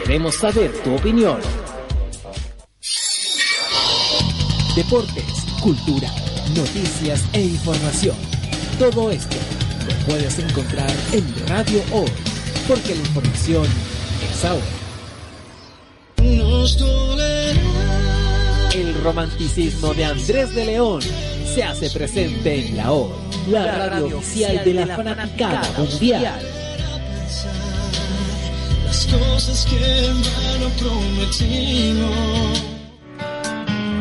[0.03, 1.39] Queremos saber tu opinión.
[4.75, 6.11] Deportes, cultura,
[6.53, 8.15] noticias e información.
[8.79, 9.35] Todo esto
[9.87, 12.09] lo puedes encontrar en Radio Hoy,
[12.67, 13.65] porque la información
[14.31, 14.63] es ahora.
[18.73, 21.01] El romanticismo de Andrés de León
[21.53, 23.11] se hace presente en la Hoy,
[23.49, 26.39] la radio oficial de la fanaticada mundial.
[28.85, 32.72] Las cosas que en vano prometimos.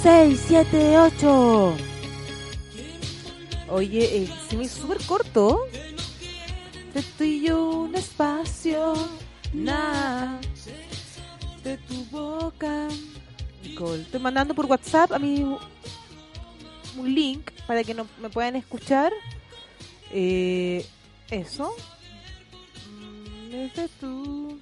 [0.02, 1.74] Seis, siete, ocho.
[3.68, 5.66] Oye, eh, se me hizo súper corto.
[6.94, 8.94] De tú y yo un espacio,
[9.52, 10.40] nada.
[11.64, 12.86] De tu boca.
[13.64, 15.42] Nicole, estoy mandando por WhatsApp a mí
[16.96, 19.12] un link para que no, me puedan escuchar.
[20.12, 20.86] Eh,
[21.30, 21.74] eso.
[22.88, 24.60] Mm, Desde tu.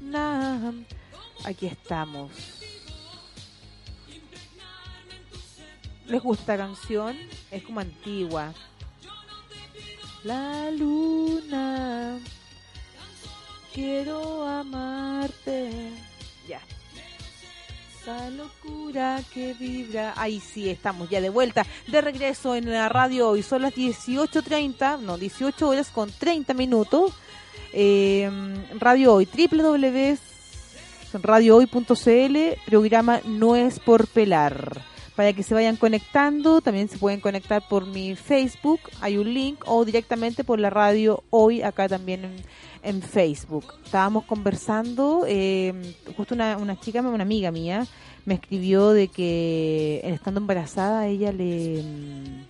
[0.00, 0.72] nada.
[1.44, 2.32] Aquí estamos.
[6.06, 7.16] ¿Les gusta esta canción?
[7.52, 8.52] Es como antigua.
[10.24, 12.18] La luna.
[13.74, 15.70] Quiero amarte.
[16.48, 16.60] Ya.
[18.00, 20.14] Esa locura que vibra.
[20.16, 21.66] Ahí sí, estamos ya de vuelta.
[21.88, 23.42] De regreso en la radio hoy.
[23.42, 27.12] Son las 18.30, no, 18 horas con 30 minutos.
[27.72, 28.30] Eh,
[28.78, 30.32] radio hoy, www
[31.20, 34.91] radiohoy.cl, programa No es por pelar.
[35.22, 39.62] Para que se vayan conectando, también se pueden conectar por mi Facebook, hay un link,
[39.66, 42.42] o directamente por la radio hoy, acá también en,
[42.82, 43.74] en Facebook.
[43.84, 47.86] Estábamos conversando, eh, justo una, una chica, una amiga mía,
[48.24, 52.44] me escribió de que estando embarazada ella le, mm,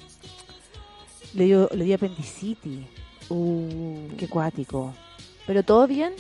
[1.35, 2.87] le, dio, le dio apendicitis.
[3.29, 4.95] Uh, qué cuático.
[5.47, 6.15] ¿Pero todo bien?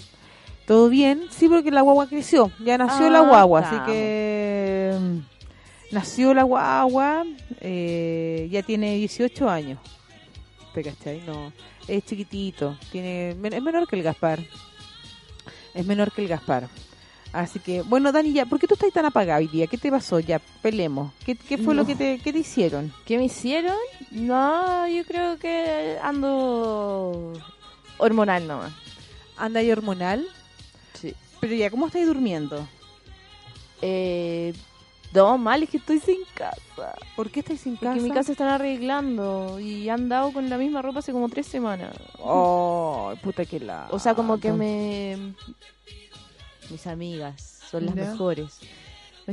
[0.66, 1.22] ¿Todo bien?
[1.30, 2.52] Sí, porque la guagua creció.
[2.62, 5.31] Ya nació Ah, la guagua, así que mm,
[5.92, 7.24] nació la guagua,
[7.60, 9.78] eh, ya tiene 18 años.
[10.74, 11.22] ¿Te cachai?
[11.26, 11.52] No,
[11.86, 14.40] es chiquitito, tiene es menor que el Gaspar.
[15.74, 16.68] Es menor que el Gaspar.
[17.32, 19.66] Así que, bueno, Dani, ya, ¿por qué tú estás tan apagado hoy día?
[19.66, 20.20] ¿Qué te pasó?
[20.20, 21.12] Ya, pelemos.
[21.24, 22.92] ¿Qué, qué fue lo que te, qué te hicieron?
[23.06, 23.76] ¿Qué me hicieron?
[24.10, 27.32] No, yo creo que ando
[27.96, 28.72] hormonal nomás.
[29.38, 30.26] ¿Anda ahí hormonal?
[30.92, 31.14] Sí.
[31.40, 32.68] Pero ya, ¿cómo estáis durmiendo?
[33.80, 34.52] Eh,
[35.14, 36.94] no, mal, es que estoy sin casa.
[37.16, 38.02] ¿Por qué estáis sin Porque casa?
[38.02, 41.94] mi casa están arreglando y han dado con la misma ropa hace como tres semanas.
[42.18, 43.88] Oh, puta que la.
[43.90, 45.34] O sea, como que me...
[46.70, 48.60] Mis amigas son las mejores.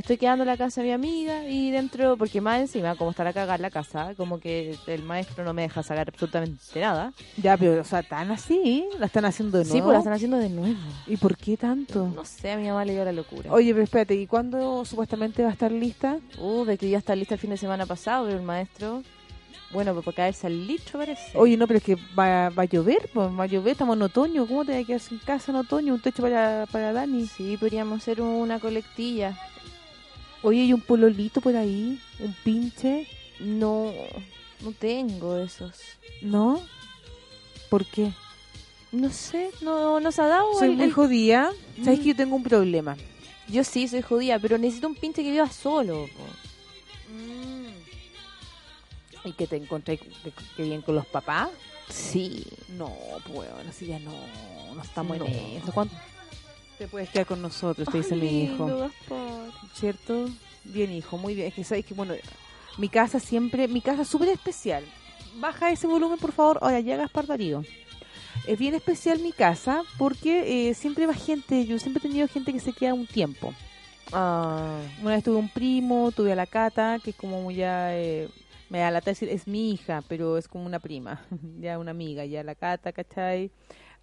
[0.00, 3.10] Me estoy quedando en la casa de mi amiga y dentro, porque más encima, como
[3.10, 6.80] está la cagada en la casa, como que el maestro no me deja sacar absolutamente
[6.80, 7.12] nada.
[7.36, 9.76] Ya, pero, o sea, tan así, la están haciendo de nuevo.
[9.76, 10.78] Sí, pues la están haciendo de nuevo.
[11.06, 12.10] ¿Y por qué tanto?
[12.16, 13.52] No sé, a mi mamá le dio la locura.
[13.52, 16.16] Oye, pero espérate, ¿y cuándo supuestamente va a estar lista?
[16.38, 19.02] Uh, de que ya está lista el fin de semana pasado, pero el maestro...
[19.72, 21.38] Bueno, pues para caerse al litro parece.
[21.38, 24.02] Oye, no, pero es que va, va a llover, pues va a llover, estamos en
[24.02, 24.46] otoño.
[24.46, 25.94] ¿Cómo te quedar sin casa en otoño?
[25.94, 27.26] Un techo para, para Dani.
[27.26, 29.38] Sí, podríamos hacer una colectilla.
[30.42, 32.00] Oye, ¿y un pololito por ahí?
[32.18, 33.06] ¿Un pinche?
[33.40, 33.92] No,
[34.60, 35.74] no tengo esos.
[36.22, 36.62] ¿No?
[37.68, 38.12] ¿Por qué?
[38.92, 41.50] No sé, no nos ha dado Soy el- muy el- jodida.
[41.84, 42.02] ¿Sabes Mm.
[42.02, 42.96] que yo tengo un problema?
[43.48, 46.08] Yo sí soy judía, pero necesito un pinche que viva solo.
[46.16, 46.24] po.
[49.28, 50.08] ¿Y que te encontré que,
[50.56, 51.50] que bien con los papás?
[51.90, 52.46] Sí.
[52.68, 54.12] No, pues bueno, así ya no,
[54.74, 55.26] no estamos No.
[55.26, 55.72] en eso.
[55.72, 55.94] ¿Cuánto
[56.80, 57.86] te puedes quedar con nosotros?
[57.92, 58.66] Te dice Ay, mi hijo.
[58.66, 58.90] lindo.
[59.74, 60.30] ¿Cierto?
[60.64, 61.48] Bien, hijo, muy bien.
[61.48, 62.14] Es que sabes que, bueno,
[62.78, 64.82] mi casa siempre, mi casa es súper especial.
[65.38, 66.58] Baja ese volumen, por favor.
[66.62, 67.62] Ahora ya Gaspar Darío.
[68.46, 72.50] Es bien especial mi casa porque eh, siempre va gente, yo siempre he tenido gente
[72.50, 73.52] que se queda un tiempo.
[74.12, 78.28] Ah, Una vez tuve un primo, tuve a la Cata, que es como ya, eh,
[78.70, 81.20] me da lata decir, es mi hija, pero es como una prima,
[81.60, 83.50] ya una amiga, ya la Cata, ¿cachai?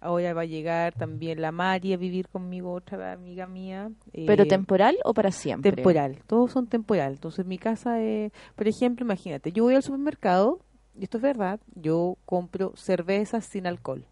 [0.00, 3.90] Ahora va a llegar también la Mari a vivir conmigo, otra amiga mía.
[4.12, 5.72] ¿Pero eh, temporal o para siempre?
[5.72, 7.14] Temporal, todos son temporal.
[7.14, 10.60] Entonces, mi casa, eh, por ejemplo, imagínate, yo voy al supermercado,
[10.94, 14.04] y esto es verdad, yo compro cervezas sin alcohol.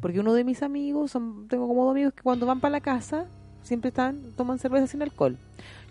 [0.00, 2.80] Porque uno de mis amigos, son, tengo como dos amigos que cuando van para la
[2.80, 3.26] casa,
[3.62, 5.36] siempre están, toman cerveza sin alcohol.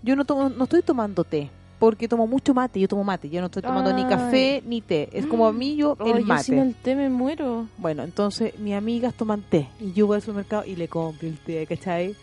[0.02, 1.50] Yo no, tomo, no estoy tomando té,
[1.82, 5.10] porque tomo mucho mate, yo tomo mate, yo no estoy tomando ni café ni té.
[5.14, 6.44] Es como a mí yo el yo mate.
[6.44, 7.66] sin el té me muero.
[7.80, 11.40] Bueno, entonces mis amigas toman té y yo voy al supermercado y le compro el
[11.40, 12.16] té, ¿cachai?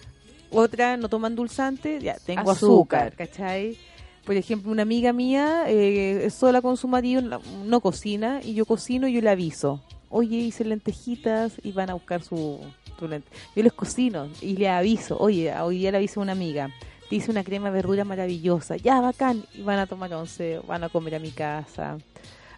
[0.53, 3.17] Otra no toman dulzante, ya tengo azúcar, Azúcar.
[3.17, 3.77] ¿cachai?
[4.25, 8.65] Por ejemplo, una amiga mía eh, sola con su marido, no, no cocina y yo
[8.65, 9.83] cocino y yo le aviso.
[10.09, 12.61] Oye, hice lentejitas y van a buscar su,
[12.97, 13.29] su lente.
[13.57, 15.19] Yo les cocino y le aviso.
[15.19, 16.71] Oye, hoy día le aviso a una amiga.
[17.09, 18.77] Te hice una crema de verdura maravillosa.
[18.77, 19.45] Ya, bacán.
[19.55, 21.99] Y van a tomar once, van a comer a mi casa.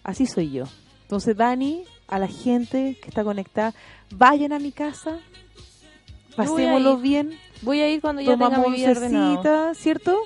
[0.03, 0.65] Así soy yo.
[1.03, 3.75] Entonces, Dani, a la gente que está conectada,
[4.11, 5.19] vayan a mi casa,
[6.37, 10.17] pasémoslo bien, Voy a ir cuando ya tenga tomamos mi vida ¿cierto?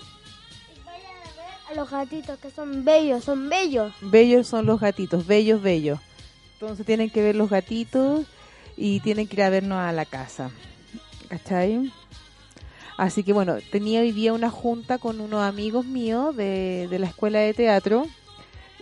[0.85, 3.93] Vayan a ver a los gatitos que son bellos, son bellos.
[4.01, 5.99] Bellos son los gatitos, bellos, bellos.
[6.55, 8.27] Entonces tienen que ver los gatitos
[8.77, 10.51] y tienen que ir a vernos a la casa.
[11.29, 11.93] ¿Cachai?
[12.97, 17.07] Así que bueno, tenía hoy día una junta con unos amigos míos de, de la
[17.07, 18.07] escuela de teatro.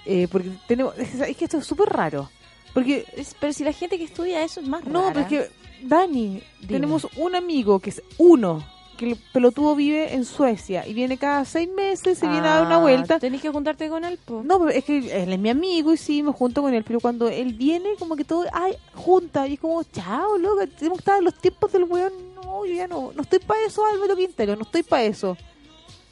[0.04, 2.28] eh, porque tenemos, es que- es que esto es súper raro.
[2.74, 5.12] Porque Es- Pero si la gente que estudia eso es más No, rara.
[5.28, 8.64] pero es que, Dani, tenemos un amigo que es uno,
[9.02, 12.66] que el pelotudo vive en Suecia y viene cada seis meses, se viene a dar
[12.66, 13.18] una Ah, vuelta.
[13.18, 14.42] Tenés que juntarte con él, po.
[14.44, 17.00] No, pero es que él es mi amigo y sí, me junto con él, pero
[17.00, 21.02] cuando él viene, como que todo, ay, junta, y es como, chao, loca, tenemos que
[21.02, 24.16] estar en los tiempos del weón, no, yo ya no, no estoy para eso, Álvaro
[24.16, 25.36] Quintero, no estoy para eso.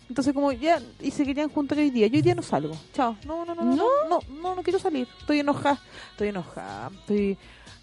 [0.08, 3.16] Entonces como ya, y se querían juntar hoy día, yo hoy día no salgo, chao,
[3.24, 5.80] no, no, no, no, no, no, no, no quiero salir, estoy enojada,
[6.10, 7.38] estoy enojada, estoy,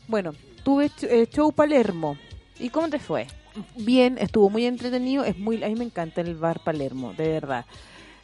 [0.09, 0.33] bueno,
[0.63, 2.17] tuve eh, show Palermo,
[2.59, 3.27] ¿Y cómo te fue?
[3.75, 7.65] Bien, estuvo muy entretenido, es muy, a mí me encanta el bar Palermo, de verdad.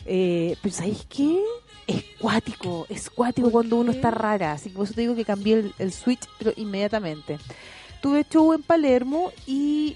[0.06, 1.40] Eh, pero ¿sabéis qué?
[1.88, 5.26] Es cuático, es cuático cuando uno está rara, así que por eso te digo que
[5.26, 7.38] cambié el, el switch, pero inmediatamente.
[8.02, 9.96] Tuve show en Palermo y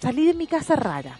[0.00, 1.18] salí de mi casa rara.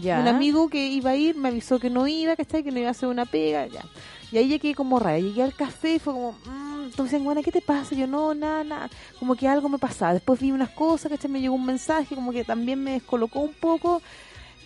[0.00, 0.20] Ya.
[0.20, 2.62] Un amigo que iba a ir me avisó que no iba, ¿cachai?
[2.62, 3.84] Que no iba a hacer una pega, ya.
[4.30, 5.18] Y ahí llegué como rara.
[5.18, 7.94] Llegué al café y fue como, mmm, entonces, bueno, ¿qué te pasa?
[7.94, 8.90] Yo, no, nada, nada.
[9.18, 10.12] Como que algo me pasaba.
[10.14, 11.30] Después vi unas cosas, ¿cachai?
[11.30, 14.00] Me llegó un mensaje, como que también me descolocó un poco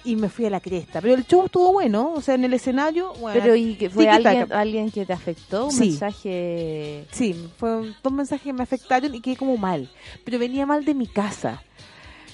[0.05, 1.01] y me fui a la cresta.
[1.01, 3.41] Pero el show estuvo bueno, o sea, en el escenario, bueno.
[3.41, 5.67] Pero ¿y que fue alguien que te afectó?
[5.67, 5.81] ¿Un Sí.
[5.91, 7.07] mensaje?
[7.11, 9.89] Sí, fueron dos mensajes que me afectaron y quedé como mal.
[10.25, 11.63] Pero venía mal de mi casa.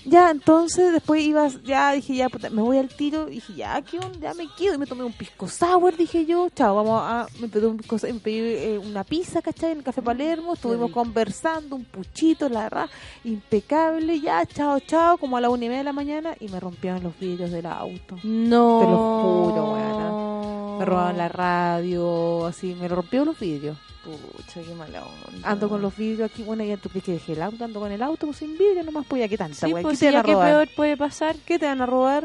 [0.05, 3.29] Ya, entonces después ibas, ya dije, ya, puta, me voy al tiro.
[3.29, 4.19] Y dije, ya, ¿qué onda?
[4.19, 4.75] Ya me quedo.
[4.75, 6.49] Y me tomé un pisco sour, dije yo.
[6.51, 7.27] Chao, vamos a.
[7.41, 9.73] Me pedí, un pisco, me pedí eh, una pizza, ¿cachai?
[9.73, 10.55] En el Café Palermo.
[10.55, 12.91] Estuvimos conversando, un puchito, la verdad,
[13.25, 14.21] impecable.
[14.21, 16.35] Ya, chao, chao, como a la una y media de la mañana.
[16.41, 18.17] Y me rompieron los vidrios del auto.
[18.23, 18.81] No.
[18.81, 20.32] Te lo juro,
[20.79, 23.77] Me robaron la radio, así, me rompieron los vidrios.
[24.05, 25.49] Pucha, qué mala onda.
[25.49, 27.93] Ando con los vidrios aquí, bueno, ya tú crees que dejé el auto, ando con
[27.93, 29.83] el auto pues, sin vidrio, nomás pues ya qué tanta, Sí, weá?
[29.83, 31.37] pues ¿Qué te van a qué peor puede pasar.
[31.47, 32.25] ¿Qué te van a robar?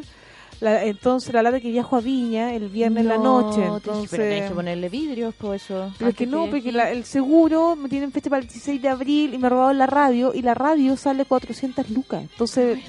[0.59, 4.09] La- entonces, la lata que viajo a Viña el viernes en la No, noche, entonces...
[4.09, 5.93] Pero tenés que ponerle vidrios, por eso.
[5.99, 8.89] Pero es que no, porque la- el seguro me tienen fecha para el 16 de
[8.89, 12.23] abril y me robaron la radio y la radio sale 400 lucas.
[12.23, 12.79] Entonces,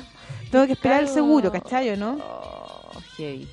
[0.50, 2.16] tengo que esperar el seguro, ¿cachai o no?
[2.24, 3.46] Oh, heavy.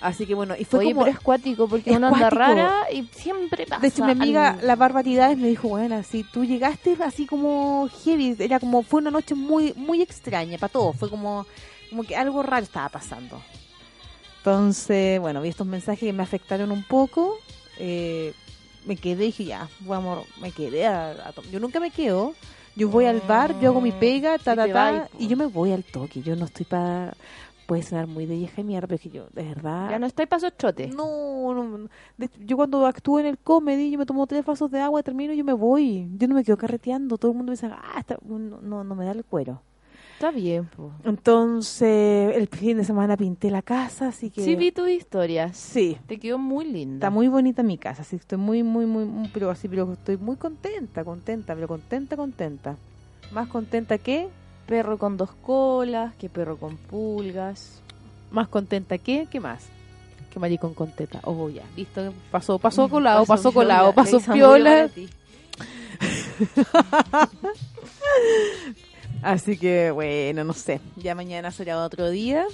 [0.00, 1.00] Así que bueno, y fue Oye, como...
[1.04, 2.36] pero es cuático porque Es uno anda cuático.
[2.36, 3.80] rara y siempre pasa.
[3.80, 4.62] De hecho, mi amiga, algo.
[4.62, 9.10] la barbaridades, me dijo, bueno, si tú llegaste así como heavy, era como, fue una
[9.10, 11.46] noche muy muy extraña para todos, fue como,
[11.90, 13.42] como que algo raro estaba pasando.
[14.38, 17.36] Entonces, bueno, vi estos mensajes que me afectaron un poco,
[17.78, 18.32] eh,
[18.86, 22.34] me quedé y dije, ya, vamos, me quedé a, a Yo nunca me quedo,
[22.76, 25.72] yo voy al bar, yo hago mi pega, ta, ta, ta, y yo me voy
[25.72, 27.14] al toque, yo no estoy para...
[27.68, 29.90] Puede sonar muy de vieja mierda, pero es que yo, de verdad...
[29.90, 30.94] Ya no estáis para esos trotes.
[30.94, 31.88] No, no.
[32.16, 35.34] De- yo cuando actúo en el comedy, yo me tomo tres vasos de agua, termino
[35.34, 36.08] y yo me voy.
[36.16, 37.18] Yo no me quedo carreteando.
[37.18, 39.60] Todo el mundo me dice, ah, está- no, no, no me da el cuero.
[40.14, 40.92] Está bien, po.
[41.04, 44.42] Entonces, el fin de semana pinté la casa, así que...
[44.42, 45.56] Sí, vi tus historias.
[45.56, 46.94] Sí, Te quedó muy linda.
[46.96, 50.16] está muy bonita mi casa, así estoy muy, muy, muy, muy- pero así, pero estoy
[50.16, 52.76] muy contenta, contenta, pero contenta, contenta.
[53.30, 54.28] Más contenta que,
[54.68, 57.80] Perro con dos colas, que perro con pulgas.
[58.30, 59.64] más contenta que, ¿qué más?
[60.30, 61.20] Que maricón con teta.
[61.24, 64.90] Oh, ya, listo, pasó, pasó colado, pasó, piola, colado, pasó piola.
[69.22, 70.82] Así que bueno, no sé.
[70.96, 72.44] Ya mañana será otro día.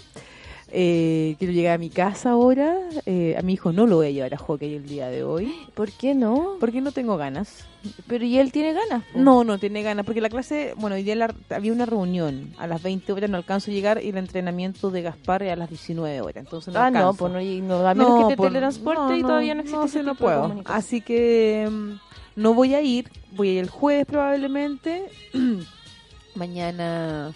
[0.77, 2.77] Eh, quiero llegar a mi casa ahora.
[3.07, 5.55] Eh, a mi hijo no lo voy a llevar a hockey el día de hoy.
[5.75, 6.57] ¿Por qué no?
[6.59, 7.64] Porque no tengo ganas.
[8.09, 9.05] Pero ¿y él tiene ganas?
[9.12, 9.18] po?
[9.20, 10.05] No, no tiene ganas.
[10.05, 12.53] Porque la clase, bueno, hoy día la- había una reunión.
[12.59, 15.57] A las 20 horas no alcanzo a llegar y el entrenamiento de Gaspar es a
[15.57, 16.37] las 19 horas.
[16.45, 17.18] Entonces no ah, no, alcanzo.
[17.31, 20.03] pues no, no, a menos que te por- teletransporte y todavía no existe No, ese
[20.03, 20.62] no tipo puedo.
[20.64, 21.93] Así que mm,
[22.41, 23.09] no voy a ir.
[23.37, 25.05] Voy a ir el jueves probablemente.
[26.35, 27.33] mañana...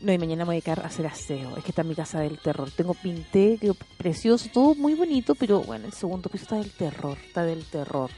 [0.00, 1.56] No, y mañana me voy a quedar a hacer aseo.
[1.56, 2.70] Es que está mi casa del terror.
[2.70, 7.16] Tengo pinté, quedó precioso, todo muy bonito, pero bueno, el segundo piso está del terror,
[7.26, 8.10] está del terror.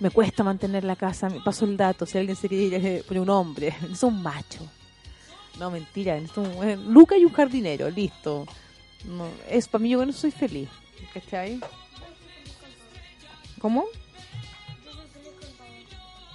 [0.00, 1.28] Me cuesta mantener la casa.
[1.28, 4.66] Me paso el dato, si alguien se quiere un hombre, es un macho.
[5.58, 8.46] No, mentira, es un Luca y un jardinero, listo.
[9.04, 10.68] No, es para mí yo no soy feliz.
[11.14, 11.60] ¿Cachai?
[13.60, 13.84] ¿Cómo?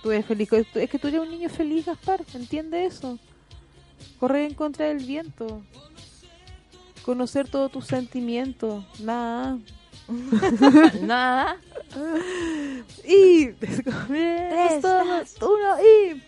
[0.01, 0.49] Tú eres feliz.
[0.51, 2.23] Es que tú eres un niño feliz, Gaspar.
[2.33, 3.17] ¿Entiende eso?
[4.19, 5.61] Correr en contra del viento.
[7.05, 8.83] Conocer todos tus sentimientos.
[8.99, 9.57] Nada.
[11.01, 11.57] Nada.
[13.05, 16.21] Y descubrimos todos uno y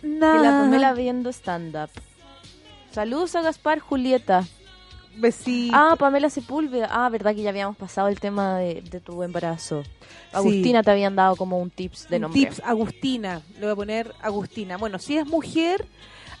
[0.00, 0.42] Que nada.
[0.42, 1.90] la Pamela viendo stand-up.
[2.92, 4.44] Saludos a Gaspar Julieta.
[5.18, 5.74] Besito.
[5.76, 6.88] Ah, Pamela Sepúlveda.
[6.90, 9.82] Ah, verdad que ya habíamos pasado el tema de, de tu embarazo.
[10.32, 12.40] Agustina te habían dado como un tips de Un nombre.
[12.40, 13.42] Tips, Agustina.
[13.54, 14.76] Le voy a poner Agustina.
[14.76, 15.86] Bueno, si es mujer,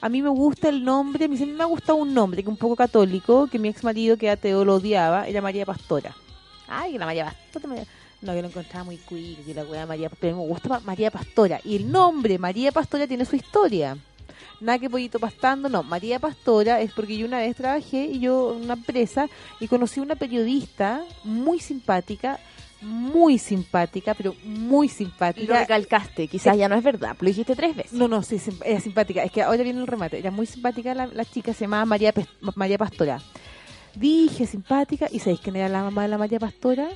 [0.00, 1.26] a mí me gusta el nombre.
[1.36, 4.16] Siempre me ha gustado un nombre que es un poco católico, que mi ex marido,
[4.16, 5.26] que era ateo, lo odiaba.
[5.26, 6.14] Era María Pastora.
[6.68, 7.68] Ay, que la María Pastora.
[7.68, 7.86] María-
[8.22, 10.68] No, yo lo encontraba muy queer, que la wea María Pero a mí me gusta
[10.68, 11.60] Ma- María Pastora.
[11.64, 13.96] Y el nombre María Pastora tiene su historia.
[14.58, 15.82] Nada que pollito pastando, no.
[15.82, 19.28] María Pastora es porque yo una vez trabajé y yo en una empresa
[19.60, 22.40] y conocí una periodista muy simpática,
[22.86, 25.60] muy simpática, pero muy Y lo simpática.
[25.60, 26.28] recalcaste.
[26.28, 27.16] Quizás ya no es verdad.
[27.20, 27.92] Lo dijiste tres veces.
[27.92, 29.22] No, no, sí, era simpática.
[29.24, 30.18] Es que ahora viene el remate.
[30.18, 32.14] Era muy simpática la, la chica, se llamaba María,
[32.54, 33.20] María Pastora.
[33.94, 36.88] Dije simpática, ¿y sabéis quién era la mamá de la María Pastora?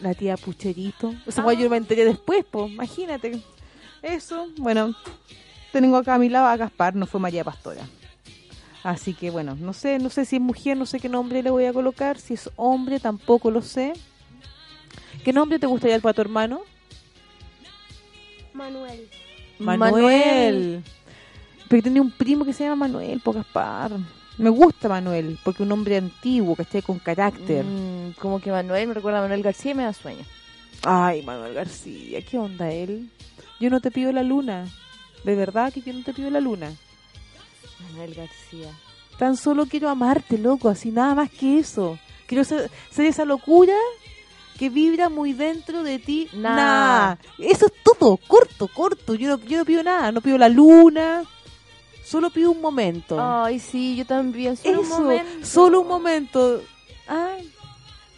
[0.00, 1.14] La tía Pucherito.
[1.26, 3.40] O sea, yo me enteré después, pues, imagínate.
[4.02, 4.94] Eso, bueno,
[5.72, 7.82] tengo acá a mi lado a Gaspar, no fue María Pastora.
[8.82, 11.50] Así que bueno, no sé, no sé si es mujer, no sé qué nombre le
[11.50, 13.92] voy a colocar, si es hombre tampoco lo sé.
[15.24, 16.62] ¿Qué nombre te gustaría para tu hermano?
[18.52, 19.08] Manuel.
[19.58, 20.82] Manuel.
[21.68, 23.92] Pero tenía un primo que se llama Manuel, po Gaspar.
[24.38, 27.64] Me gusta Manuel, porque un hombre antiguo, que esté con carácter.
[27.64, 30.24] Mm, como que Manuel me recuerda a Manuel García y me da sueño.
[30.82, 33.10] Ay, Manuel García, ¿qué onda él?
[33.60, 34.66] Yo no te pido la luna.
[35.24, 36.72] De verdad que yo no te pido la luna.
[37.90, 38.72] Manuel García.
[39.18, 41.98] Tan solo quiero amarte, loco, así nada más que eso.
[42.26, 43.74] Quiero ser, ser esa locura
[44.60, 46.28] que vibra muy dentro de ti.
[46.34, 47.16] Nah.
[47.38, 49.14] Eso es todo, corto, corto.
[49.14, 51.24] Yo no, yo no pido nada, no pido la luna.
[52.04, 53.16] Solo pido un momento.
[53.18, 54.58] Ay, sí, yo también.
[54.58, 55.46] Solo eso, un momento.
[55.46, 56.62] solo un momento.
[57.06, 57.50] Ay,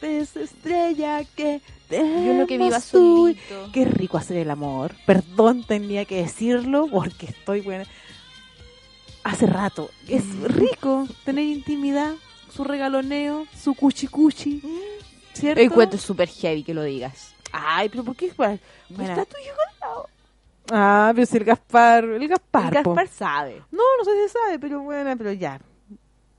[0.01, 3.33] esa estrella que Yo lo que viva tú.
[3.73, 4.97] Qué rico hacer el amor.
[5.07, 7.85] Perdón, tenía que decirlo porque estoy buena.
[9.23, 9.93] Hace rato.
[10.09, 12.15] Es rico tener intimidad,
[12.53, 14.61] su regaloneo, su cuchi cuchi.
[15.35, 15.61] ¿Cierto?
[15.61, 17.35] Encuentro súper heavy que lo digas.
[17.53, 18.33] Ay, pero ¿por qué?
[18.37, 18.59] Bueno,
[18.91, 20.09] Está tu hijo al lado.
[20.71, 22.77] Ah, pero si el Gaspar, el Gaspar.
[22.77, 22.95] El po.
[22.95, 23.63] Gaspar sabe.
[23.71, 25.61] No, no sé si sabe, pero bueno, pero ya.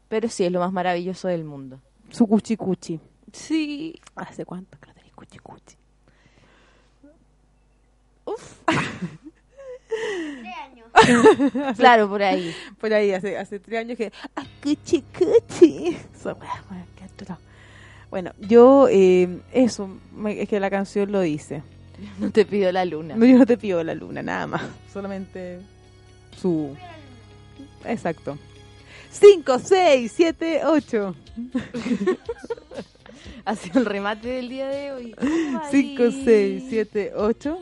[0.07, 1.79] Pero sí, es lo más maravilloso del mundo.
[2.09, 2.99] Su cuchi cuchi.
[3.31, 3.99] Sí.
[4.15, 5.75] ¿Hace cuánto que no tenés cuchi cuchi?
[9.87, 10.87] Tres años.
[11.77, 12.55] Claro, por ahí.
[12.79, 14.11] Por ahí, hace, hace tres años que...
[14.35, 15.97] ¡Ah, cuchi cuchi!
[17.03, 17.37] Atroz.
[18.13, 21.63] Bueno, yo, eh, eso, me- es que la canción lo dice.
[22.19, 23.15] No te pido la luna.
[23.15, 24.61] No, yo no te pido la luna, nada más.
[24.93, 25.61] Solamente
[26.39, 26.75] su...
[27.85, 28.37] Exacto.
[29.09, 31.15] 5, 6, 7, 8.
[33.45, 35.15] Ha sido el remate del día de hoy.
[35.71, 37.57] 5, 6, 7, 8.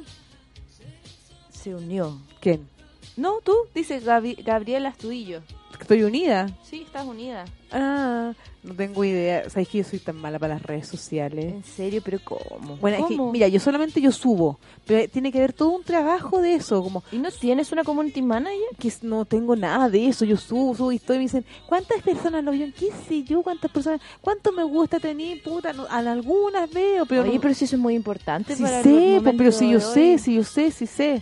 [1.49, 2.19] Se unió.
[2.41, 2.67] ¿Quién?
[3.15, 5.41] No, tú, dice Gabi- Gabriela Astudillo.
[5.79, 6.49] Estoy unida.
[6.69, 7.45] Sí, estás unida.
[7.71, 9.49] Ah, no tengo idea.
[9.49, 11.53] Sabes que yo soy tan mala para las redes sociales.
[11.53, 12.75] En serio, pero ¿cómo?
[12.77, 16.41] Bueno, es que, mira, yo solamente yo subo, pero tiene que haber todo un trabajo
[16.41, 18.59] de eso, como ¿Y no tienes una community manager?
[18.77, 22.43] que no tengo nada de eso, yo subo, subo historias y me dicen, ¿cuántas personas
[22.43, 22.73] lo vieron?
[22.77, 23.41] ¿Qué sé yo?
[23.41, 24.01] ¿Cuántas personas?
[24.21, 25.41] ¿Cuánto me gusta tener?
[25.41, 28.83] Puta, no- algunas veo, pero Oye, no- pero si eso es muy importante sí para
[28.83, 29.83] sé, pero si yo hoy.
[29.83, 31.21] sé, si yo sé, sí sé.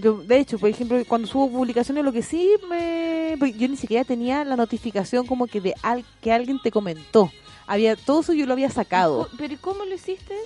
[0.00, 3.34] Pero de hecho, por ejemplo, cuando subo publicaciones, lo que sí me.
[3.36, 7.32] pues, Yo ni siquiera tenía la notificación como que de al, que alguien te comentó.
[7.66, 9.28] Había todo eso yo lo había sacado.
[9.36, 10.36] ¿Pero cómo lo hiciste?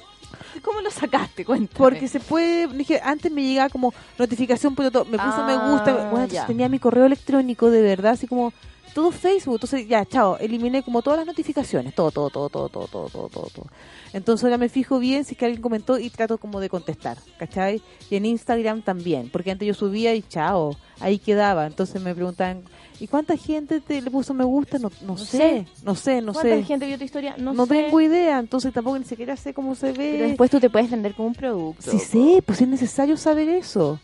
[0.63, 1.45] ¿Cómo lo sacaste?
[1.45, 1.77] Cuéntame.
[1.77, 5.57] Porque se puede, dije, antes me llegaba como notificación, pero todo, me puse Ah, me
[5.71, 6.47] gusta, bueno, entonces ya.
[6.47, 8.55] tenía mi correo electrónico de verdad, así como
[8.95, 12.87] todo Facebook, entonces ya, chao, eliminé como todas las notificaciones, todo, todo, todo, todo, todo,
[12.89, 13.67] todo, todo, todo, todo.
[14.13, 17.17] Entonces ahora me fijo bien si es que alguien comentó y trato como de contestar,
[17.39, 17.81] ¿cachai?
[18.11, 22.63] Y en Instagram también, porque antes yo subía y chao, ahí quedaba, entonces me preguntaban,
[23.01, 24.79] ¿y cuánta gente te le puso me gusta?
[24.79, 25.67] No, no, sé, sé.
[25.83, 26.63] no sé, no ¿Cuánta sé.
[26.65, 27.35] gente vio tu historia?
[27.39, 27.75] No, No sé.
[27.75, 30.13] tengo idea, entonces tampoco ni siquiera sé cómo se ve.
[30.17, 31.91] Pero después tú te puedes vender como un producto.
[31.91, 33.99] Sí sé, pues es necesario saber eso.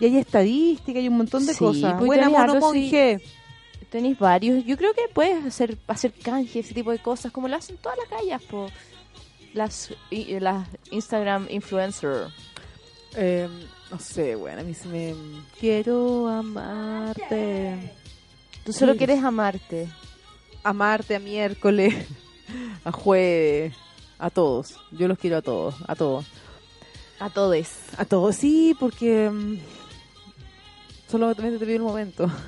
[0.00, 1.92] Y hay estadística, hay un montón de Sí, cosas.
[1.98, 2.90] pues Buena mono sí.
[3.90, 4.64] Tenéis varios.
[4.64, 7.98] Yo creo que puedes hacer hacer canje, ese tipo de cosas, como lo hacen todas
[7.98, 8.68] las calles, po.
[9.52, 12.28] Las, las Instagram influencer.
[13.16, 13.48] Eh,
[13.90, 15.14] no sé, bueno, a mí se me...
[15.58, 17.92] Quiero amarte.
[18.64, 18.98] Tú solo Sí.
[18.98, 19.88] quieres amarte.
[20.62, 21.92] Amarte a miércoles,
[22.84, 23.74] a jueves,
[24.20, 24.76] a todos.
[24.92, 26.26] Yo los quiero a todos, a todos.
[27.18, 27.68] A todos.
[27.96, 29.28] A todos, sí, porque...
[29.28, 29.58] mm,
[31.10, 32.30] solamente te pido el momento.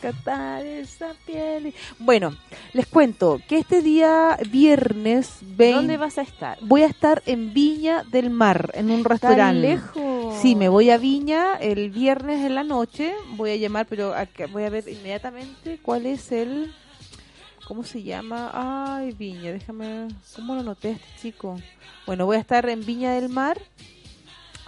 [0.00, 1.74] Catar esa piel.
[1.98, 2.36] Bueno,
[2.72, 5.72] les cuento que este día viernes 20...
[5.72, 6.58] ¿Dónde vas a estar?
[6.60, 9.60] Voy a estar en Viña del Mar, en un ¿Tan restaurante.
[9.60, 10.36] lejos?
[10.40, 13.12] Sí, me voy a Viña el viernes en la noche.
[13.36, 16.72] Voy a llamar, pero acá voy a ver inmediatamente cuál es el.
[17.66, 18.50] ¿Cómo se llama?
[18.54, 20.08] Ay, Viña, déjame.
[20.36, 21.60] ¿Cómo lo noté este chico?
[22.06, 23.60] Bueno, voy a estar en Viña del Mar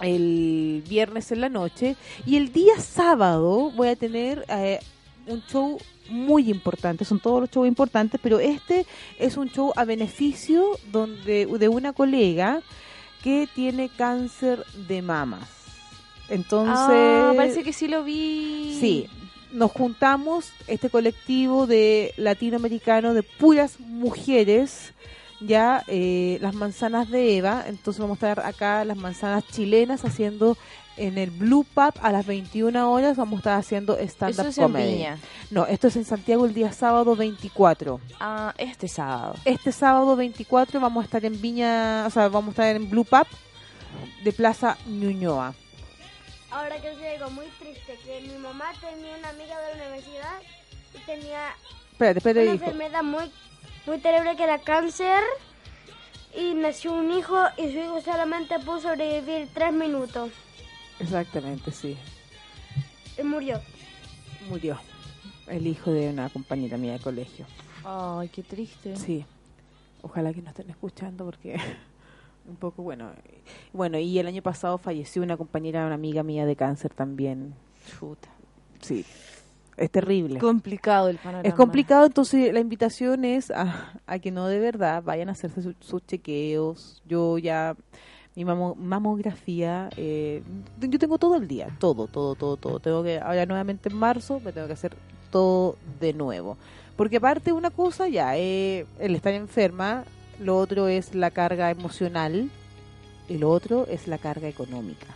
[0.01, 1.95] el viernes en la noche.
[2.25, 4.79] Y el día sábado voy a tener eh,
[5.27, 5.77] un show
[6.09, 7.05] muy importante.
[7.05, 8.85] Son todos los shows importantes, pero este
[9.19, 12.61] es un show a beneficio donde de una colega
[13.23, 15.47] que tiene cáncer de mamas.
[16.29, 18.77] Entonces, Ah, parece que sí lo vi.
[18.79, 19.07] sí,
[19.51, 24.93] nos juntamos este colectivo de latinoamericanos de puras mujeres,
[25.41, 30.55] ya eh, las manzanas de Eva, entonces vamos a estar acá las manzanas chilenas haciendo
[31.07, 34.63] en el Blue Pub a las 21 horas vamos a estar haciendo stand-up es en
[34.63, 34.93] comedy.
[34.93, 35.17] Viña.
[35.49, 37.99] No, esto es en Santiago el día sábado 24.
[38.19, 39.35] Ah, este sábado.
[39.45, 43.05] Este sábado 24 vamos a estar en Viña, o sea, vamos a estar en Blue
[43.05, 43.27] Pub
[44.23, 45.53] de Plaza Ñuñoa.
[46.51, 50.39] Ahora que sé algo muy triste, que mi mamá tenía una amiga de la universidad
[50.93, 51.55] y tenía
[51.93, 52.65] Espérate, espérate, una hijo.
[52.65, 53.31] enfermedad muy,
[53.85, 55.21] muy terrible que era cáncer
[56.37, 60.31] y nació un hijo y su hijo solamente pudo sobrevivir tres minutos
[61.01, 61.97] Exactamente, sí.
[63.19, 63.59] y murió.
[64.49, 64.77] Murió.
[65.47, 67.45] el hijo de una compañera mía de colegio.
[67.83, 68.95] Ay, qué triste.
[68.95, 69.25] Sí,
[70.01, 71.57] ojalá que no estén escuchando porque
[72.47, 73.11] un poco bueno.
[73.73, 77.53] Bueno, y el año pasado falleció una compañera, una amiga mía de cáncer también.
[77.99, 78.29] Chuta.
[78.81, 79.05] Sí,
[79.77, 80.39] es terrible.
[80.39, 81.47] Complicado el panorama.
[81.47, 85.61] Es complicado, entonces la invitación es a, a que no de verdad vayan a hacerse
[85.61, 87.01] su- sus chequeos.
[87.05, 87.75] Yo ya,
[88.35, 90.41] mi mamo- mamografía, eh,
[90.79, 92.79] yo tengo todo el día, todo, todo, todo, todo.
[92.79, 94.95] Tengo que, ahora nuevamente en marzo, me tengo que hacer
[95.31, 96.57] todo de nuevo.
[96.95, 100.03] Porque aparte una cosa ya, eh, el estar enferma,
[100.39, 102.49] lo otro es la carga emocional
[103.27, 105.07] y lo otro es la carga económica.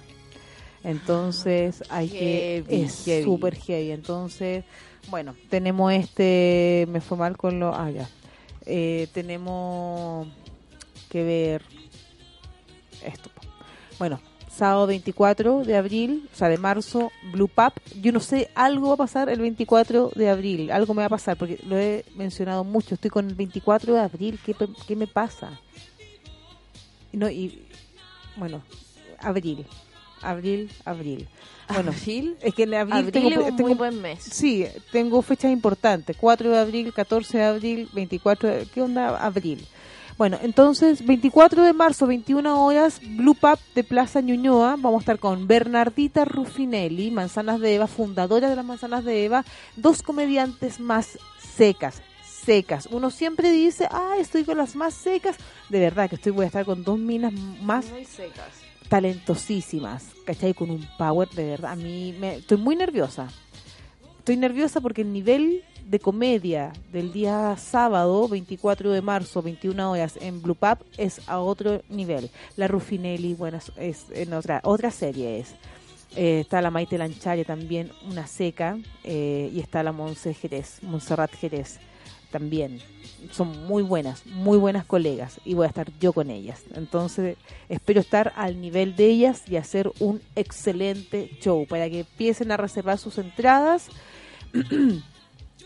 [0.84, 3.92] Entonces hay que es súper heavy.
[3.92, 4.64] Entonces,
[5.10, 8.10] bueno, tenemos este, me fue mal con lo, ah ya,
[8.68, 10.28] Eh, tenemos
[11.10, 11.62] que ver
[13.08, 13.30] esto.
[14.00, 17.74] Bueno, sábado 24 de abril, o sea, de marzo, Blue Pub.
[18.02, 21.10] Yo no sé, algo va a pasar el 24 de abril, algo me va a
[21.10, 24.56] pasar, porque lo he mencionado mucho, estoy con el 24 de abril, ¿qué,
[24.88, 25.60] qué me pasa?
[27.12, 27.66] No, y,
[28.36, 28.62] bueno,
[29.20, 29.66] abril,
[30.22, 31.28] abril, abril.
[31.68, 32.36] Bueno, Abril.
[32.42, 34.22] es que en abril, Abril tengo, es un tengo- muy buen mes.
[34.22, 36.16] Sí, tengo fechas importantes.
[36.16, 38.66] 4 de abril, 14 de abril, 24 de...
[38.68, 39.18] ¿Qué onda?
[39.18, 39.66] Abril.
[40.18, 44.78] Bueno, entonces, 24 de marzo, 21 horas, Blue Pub de Plaza Ñuñoa.
[44.78, 49.44] Vamos a estar con Bernardita Ruffinelli, Manzanas de Eva, fundadora de las Manzanas de Eva.
[49.76, 51.20] Dos comediantes más
[51.58, 52.88] secas, secas.
[52.92, 55.36] Uno siempre dice, ah, estoy con las más secas.
[55.68, 58.52] De verdad que estoy, voy a estar con dos minas más Muy secas.
[58.88, 60.54] talentosísimas, ¿cachai?
[60.54, 61.74] Con un power, de verdad.
[61.74, 63.28] A mí me, estoy muy nerviosa.
[64.20, 70.18] Estoy nerviosa porque el nivel de comedia del día sábado, 24 de marzo, 21 horas,
[70.20, 72.30] en Blue Pub, es a otro nivel.
[72.58, 75.56] La Ruffinelli, bueno, es- es en otra, otra serie es.
[76.16, 81.34] Eh, está la Maite Lanchare también, una seca, eh, y está la Monse Jerez, Montserrat
[81.36, 81.80] Jerez
[82.32, 82.80] también.
[83.32, 86.62] Son muy buenas, muy buenas colegas, y voy a estar yo con ellas.
[86.74, 87.38] Entonces,
[87.70, 92.58] espero estar al nivel de ellas y hacer un excelente show para que empiecen a
[92.58, 93.88] reservar sus entradas.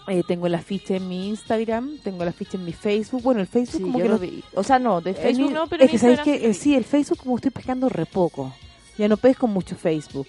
[0.07, 3.21] Eh, tengo el afiche en mi Instagram, tengo el afiche en mi Facebook.
[3.21, 4.43] Bueno, el Facebook Sí, como yo que lo no- vi.
[4.55, 6.75] O sea, no, de en Facebook no, pero es que sabéis que sí eh, sí,
[6.75, 8.53] el Facebook como estoy pescando re poco.
[8.97, 10.27] Ya no pesco mucho Facebook.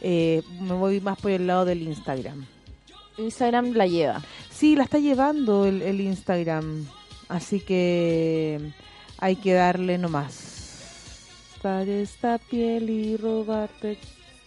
[0.00, 2.46] Eh, me voy más por el lado del Instagram.
[3.18, 4.22] Instagram la lleva.
[4.50, 6.86] Sí, la está llevando el, el Instagram.
[7.28, 8.72] Así que
[9.18, 11.52] hay que darle nomás.
[11.62, 13.98] Dar esta piel y robarte.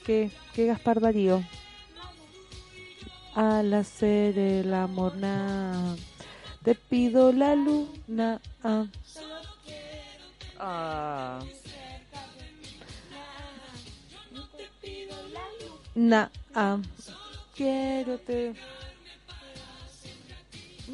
[0.06, 1.44] ¿Qué, qué Gaspar Darío?
[3.36, 5.96] Al hacer el amor, na,
[6.64, 8.40] te pido la luna.
[8.64, 8.86] ah.
[15.96, 16.80] Na, ah,
[17.56, 18.54] quiero te.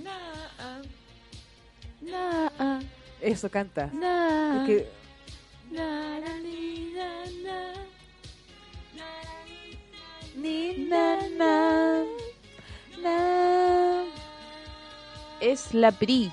[0.03, 0.17] Na,
[0.59, 0.81] ah,
[2.01, 2.79] na, ah.
[3.21, 3.87] Eso canta.
[3.93, 4.87] Na, Es que-
[5.71, 6.33] na, na,
[7.43, 7.88] na.
[10.41, 12.03] Ni, na, na,
[13.03, 14.03] na.
[15.41, 16.31] Es la PRI.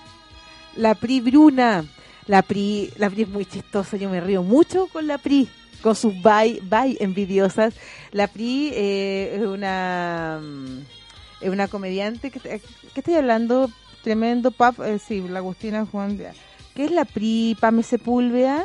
[0.76, 1.84] La Pri Bruna.
[2.26, 5.48] La Pri, la Pri es muy chistosa, yo me río mucho con la Pri,
[5.80, 7.74] con sus bye, bye envidiosas.
[8.12, 10.78] La Pri eh, es una mm,
[11.40, 12.60] es una comediante que, ¿qué
[12.94, 13.70] estoy hablando?
[14.02, 16.18] Tremendo pap, eh, sí, la Agustina Juan.
[16.74, 18.64] ¿Qué es la Pri Pame Sepúlveda?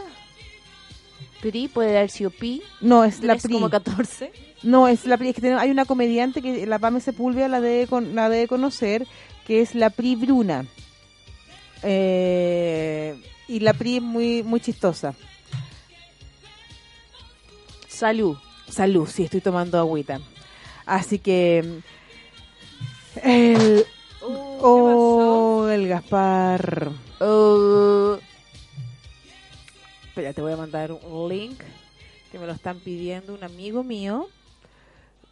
[1.41, 2.61] PRI puede haber sido Pi.
[2.79, 3.53] No, es la Pri.
[3.53, 4.50] como 14.
[4.63, 7.61] No, es la Pri, es que tenemos- hay una comediante que la Pame Sepúlveda la
[7.61, 9.07] debe, con- la debe conocer,
[9.45, 10.65] que es la Pri Bruna.
[11.83, 15.15] Eh, y la Pri es muy, muy chistosa.
[17.87, 18.37] Salud.
[18.69, 20.19] Salud, sí, estoy tomando agüita.
[20.85, 21.81] Así que...
[23.23, 23.85] El...
[24.21, 26.91] Oh, el Gaspar.
[27.19, 28.17] Uh,
[30.07, 31.59] Espera, te voy a mandar un link
[32.31, 34.29] que me lo están pidiendo un amigo mío.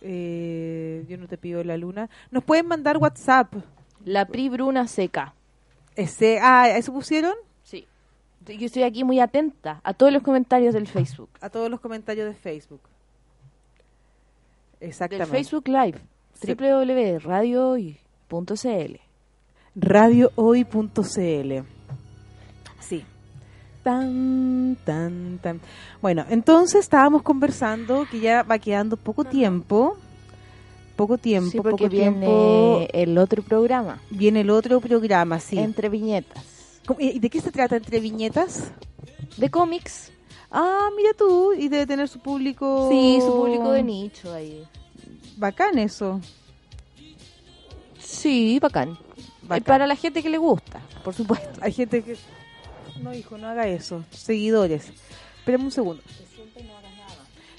[0.01, 2.09] Eh, yo no te pido la luna.
[2.31, 3.53] Nos pueden mandar WhatsApp.
[4.05, 5.33] la PRI Bruna seca.
[5.95, 7.33] Ese, ah, ¿eso pusieron?
[7.63, 7.85] Sí.
[8.45, 11.29] Yo estoy aquí muy atenta a todos los comentarios del Facebook.
[11.41, 12.81] A todos los comentarios de Facebook.
[14.79, 15.31] Del Exactamente.
[15.31, 15.99] Facebook Live.
[16.41, 16.53] Sí.
[16.53, 18.99] www.radiohoy.cl
[19.75, 21.63] radiohoy.cl.
[22.79, 23.05] Sí.
[23.89, 25.61] Tan, tan, tan.
[26.01, 29.97] Bueno, entonces estábamos conversando que ya va quedando poco tiempo.
[30.95, 32.85] Poco tiempo, Sí, porque poco viene tiempo.
[32.93, 33.99] el otro programa.
[34.11, 35.57] Viene el otro programa, sí.
[35.57, 36.43] Entre viñetas.
[36.85, 38.71] ¿Cómo- ¿Y de qué se trata entre viñetas?
[39.37, 40.11] De cómics.
[40.51, 42.89] Ah, mira tú, y debe tener su público.
[42.91, 44.63] Sí, su público de nicho ahí.
[45.37, 46.19] Bacán eso.
[47.99, 48.97] Sí, bacán.
[49.43, 49.57] Bacán.
[49.57, 51.59] Eh, Para la gente que le gusta, por supuesto.
[51.61, 52.15] Hay gente que...
[53.01, 54.03] No, hijo, no haga eso.
[54.11, 54.91] Seguidores.
[55.39, 56.01] Espérame un segundo.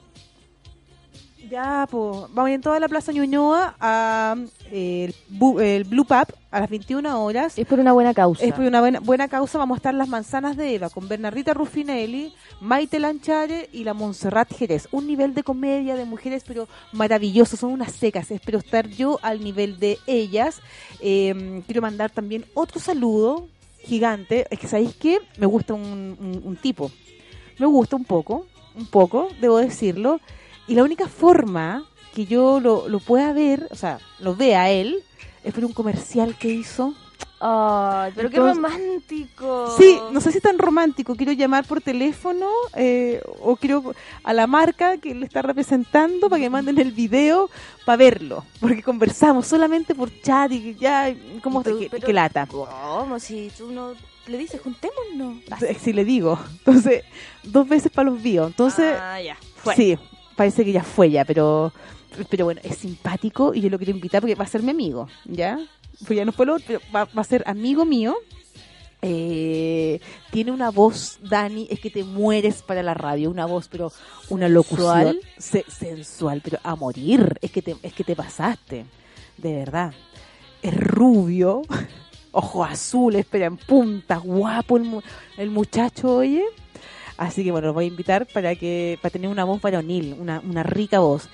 [1.50, 4.36] Ya, pues, vayan todos a la Plaza Ñuñoa a
[4.70, 5.12] eh,
[5.60, 7.58] el, Blue Pub a las 21 horas.
[7.58, 8.44] Es por una buena causa.
[8.44, 9.58] Es por una buena, buena causa.
[9.58, 14.52] Vamos a estar las manzanas de Eva con Bernardita Ruffinelli, Maite Lanchare y la Montserrat
[14.54, 14.86] Jerez.
[14.92, 17.56] Un nivel de comedia de mujeres, pero maravilloso.
[17.56, 18.30] Son unas secas.
[18.30, 20.60] Espero estar yo al nivel de ellas.
[21.00, 23.48] Eh, quiero mandar también otro saludo
[23.82, 24.46] gigante.
[24.50, 25.18] Es que, ¿sabéis qué?
[25.36, 25.82] Me gusta un,
[26.20, 26.92] un- un tipo.
[27.58, 28.46] Me gusta un poco,
[28.76, 30.20] un poco, debo decirlo.
[30.70, 35.02] Y la única forma que yo lo, lo pueda ver, o sea, lo vea él,
[35.42, 36.94] es por un comercial que hizo.
[37.40, 39.74] Ay, pero qué Entonces- romántico.
[39.76, 41.16] Sí, no sé si es tan romántico.
[41.16, 42.46] Quiero llamar por teléfono
[42.76, 47.50] eh, o quiero a la marca que le está representando para que manden el video
[47.84, 48.44] para verlo.
[48.60, 51.12] Porque conversamos solamente por chat y ya,
[51.42, 52.46] ¿cómo Pero- que, que lata?
[52.46, 53.18] ¿Cómo?
[53.18, 53.94] Si tú no
[54.28, 55.42] le dices, juntémonos.
[55.80, 56.38] Si le digo.
[56.58, 57.02] Entonces,
[57.42, 58.46] dos veces para los vivos.
[58.48, 59.36] Entonces, ah, ya.
[59.56, 59.74] Fue.
[59.76, 59.98] sí,
[60.40, 61.70] parece que ya fue ya, pero
[62.30, 65.06] pero bueno, es simpático y yo lo quiero invitar porque va a ser mi amigo,
[65.26, 65.58] ¿ya?
[66.06, 68.16] Pues ya no fue lo otro, pero va, va a ser amigo mío.
[69.02, 73.92] Eh, tiene una voz, Dani, es que te mueres para la radio, una voz, pero
[74.30, 78.86] una locución se- sensual, pero a morir, es que te, es que te pasaste,
[79.38, 79.92] de verdad.
[80.62, 81.62] Es rubio,
[82.32, 85.02] ojos azules, pero en punta, guapo el, mu-
[85.36, 86.44] el muchacho, oye.
[87.20, 90.40] Así que bueno, los voy a invitar para que para tener una voz varonil, una,
[90.40, 91.28] una rica voz.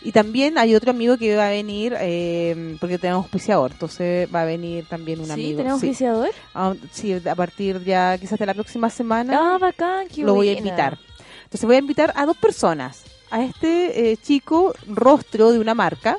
[0.00, 4.42] Y también hay otro amigo que va a venir, eh, porque tenemos auspiciador, entonces va
[4.42, 5.32] a venir también un ¿Sí?
[5.32, 5.56] amigo.
[5.58, 5.88] ¿Tenemos sí.
[5.88, 6.30] oficiador?
[6.54, 10.48] Ah, sí, a partir ya quizás de la próxima semana Ah, bacán, qué lo voy
[10.48, 10.96] a invitar.
[11.42, 13.02] Entonces voy a invitar a dos personas.
[13.32, 16.18] A este eh, chico rostro de una marca,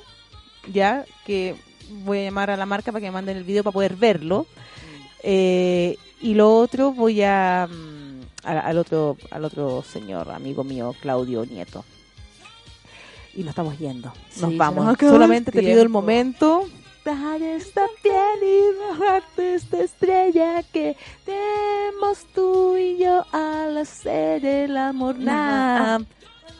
[0.70, 1.56] ya que
[2.04, 4.48] voy a llamar a la marca para que me manden el video para poder verlo.
[5.24, 7.70] Eh, y lo otro voy a
[8.44, 11.84] mm, a- al otro al otro señor amigo mío Claudio Nieto.
[13.36, 14.14] Y nos estamos yendo.
[14.30, 14.98] Sí, Nos se vamos.
[15.00, 16.68] Solamente te pido el momento.
[17.04, 24.78] Dar esta piel y bajarte esta estrella que tenemos tú y yo al hacer el
[24.78, 25.18] amor.
[25.20, 26.00] Nah,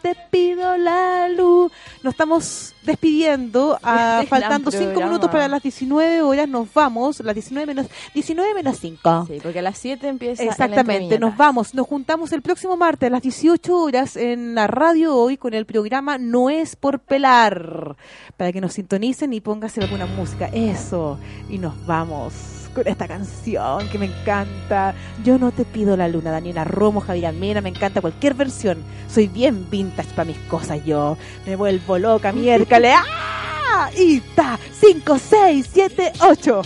[0.04, 1.72] te pido la luz.
[2.04, 5.12] Nos estamos despidiendo, ah, faltando gran 5 programa.
[5.12, 6.48] minutos para las 19 horas.
[6.48, 9.28] Nos vamos, las 19 menos, 19 menos 5.
[9.28, 10.44] Sí, porque a las 7 empieza.
[10.44, 15.16] Exactamente, nos vamos, nos juntamos el próximo martes a las 18 horas en la radio
[15.16, 17.96] hoy con el programa No es por pelar,
[18.36, 21.18] para que nos sintonicen y póngase alguna música, eso,
[21.50, 24.94] y nos vamos con esta canción que me encanta.
[25.24, 28.84] Yo no te pido la luna, Daniela Romo, Javier Mena, me encanta cualquier versión.
[29.08, 31.18] Soy bien vintage para mis cosas yo.
[31.46, 32.94] Me vuelvo loca, miércoles.
[32.98, 33.90] ¡Ah!
[33.98, 36.62] Y ta, 5, 6, 7, 8.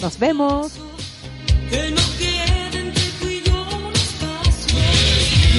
[0.00, 0.78] Nos vemos.
[1.70, 2.00] Que no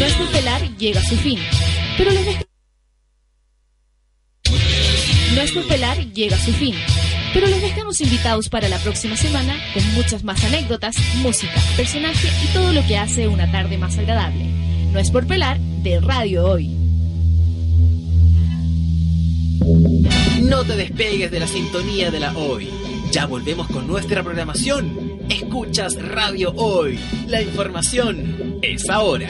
[0.01, 1.37] yo por pelar llega a su fin,
[1.97, 2.45] pero los dej-
[5.35, 6.73] No es por pelar llega a su fin,
[7.33, 12.53] pero los dejamos invitados para la próxima semana con muchas más anécdotas, música, personaje y
[12.53, 14.45] todo lo que hace una tarde más agradable.
[14.91, 16.67] No es por pelar de Radio Hoy.
[20.41, 22.67] No te despegues de la sintonía de la hoy.
[23.11, 25.19] Ya volvemos con nuestra programación.
[25.29, 26.99] Escuchas Radio Hoy.
[27.27, 29.29] La información es ahora.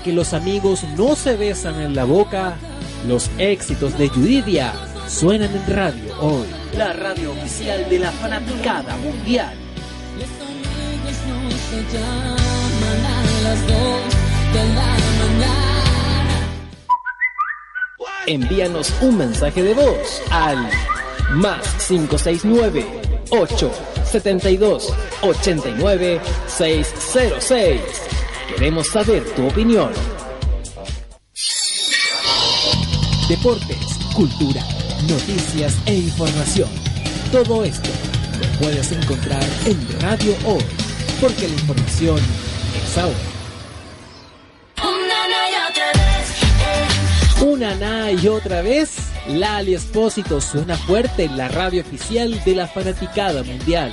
[0.00, 2.56] Porque los amigos no se besan en la boca,
[3.06, 4.72] los éxitos de Yuridia
[5.06, 6.46] suenan en radio hoy.
[6.74, 9.52] La radio oficial de la fanaticada mundial.
[18.26, 20.66] Envíanos un mensaje de voz al
[21.34, 22.86] más 569
[23.32, 27.80] 872 89 606.
[28.56, 29.90] Queremos saber tu opinión.
[33.28, 34.62] Deportes, cultura,
[35.08, 36.68] noticias e información.
[37.32, 37.88] Todo esto
[38.40, 40.64] lo puedes encontrar en Radio Hoy,
[41.20, 42.18] porque la información
[42.84, 43.16] es ahora.
[47.42, 48.96] Una na y otra vez,
[49.28, 53.92] Lali Espósito suena fuerte en la radio oficial de la fanaticada mundial.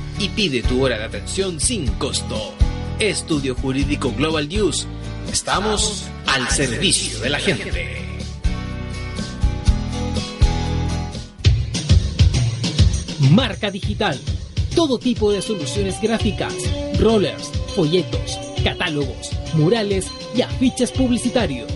[0.21, 2.53] y pide tu hora de atención sin costo.
[2.99, 4.85] Estudio Jurídico Global News.
[5.31, 8.21] Estamos al servicio de la gente.
[13.31, 14.19] Marca digital.
[14.75, 16.53] Todo tipo de soluciones gráficas,
[16.99, 20.05] rollers, folletos, catálogos, murales
[20.35, 21.71] y afiches publicitarios.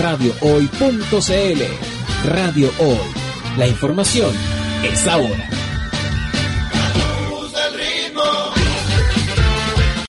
[0.00, 1.62] radiohoy.cl.
[2.24, 2.96] Radio Hoy.
[3.58, 4.34] La información
[4.84, 5.59] es ahora.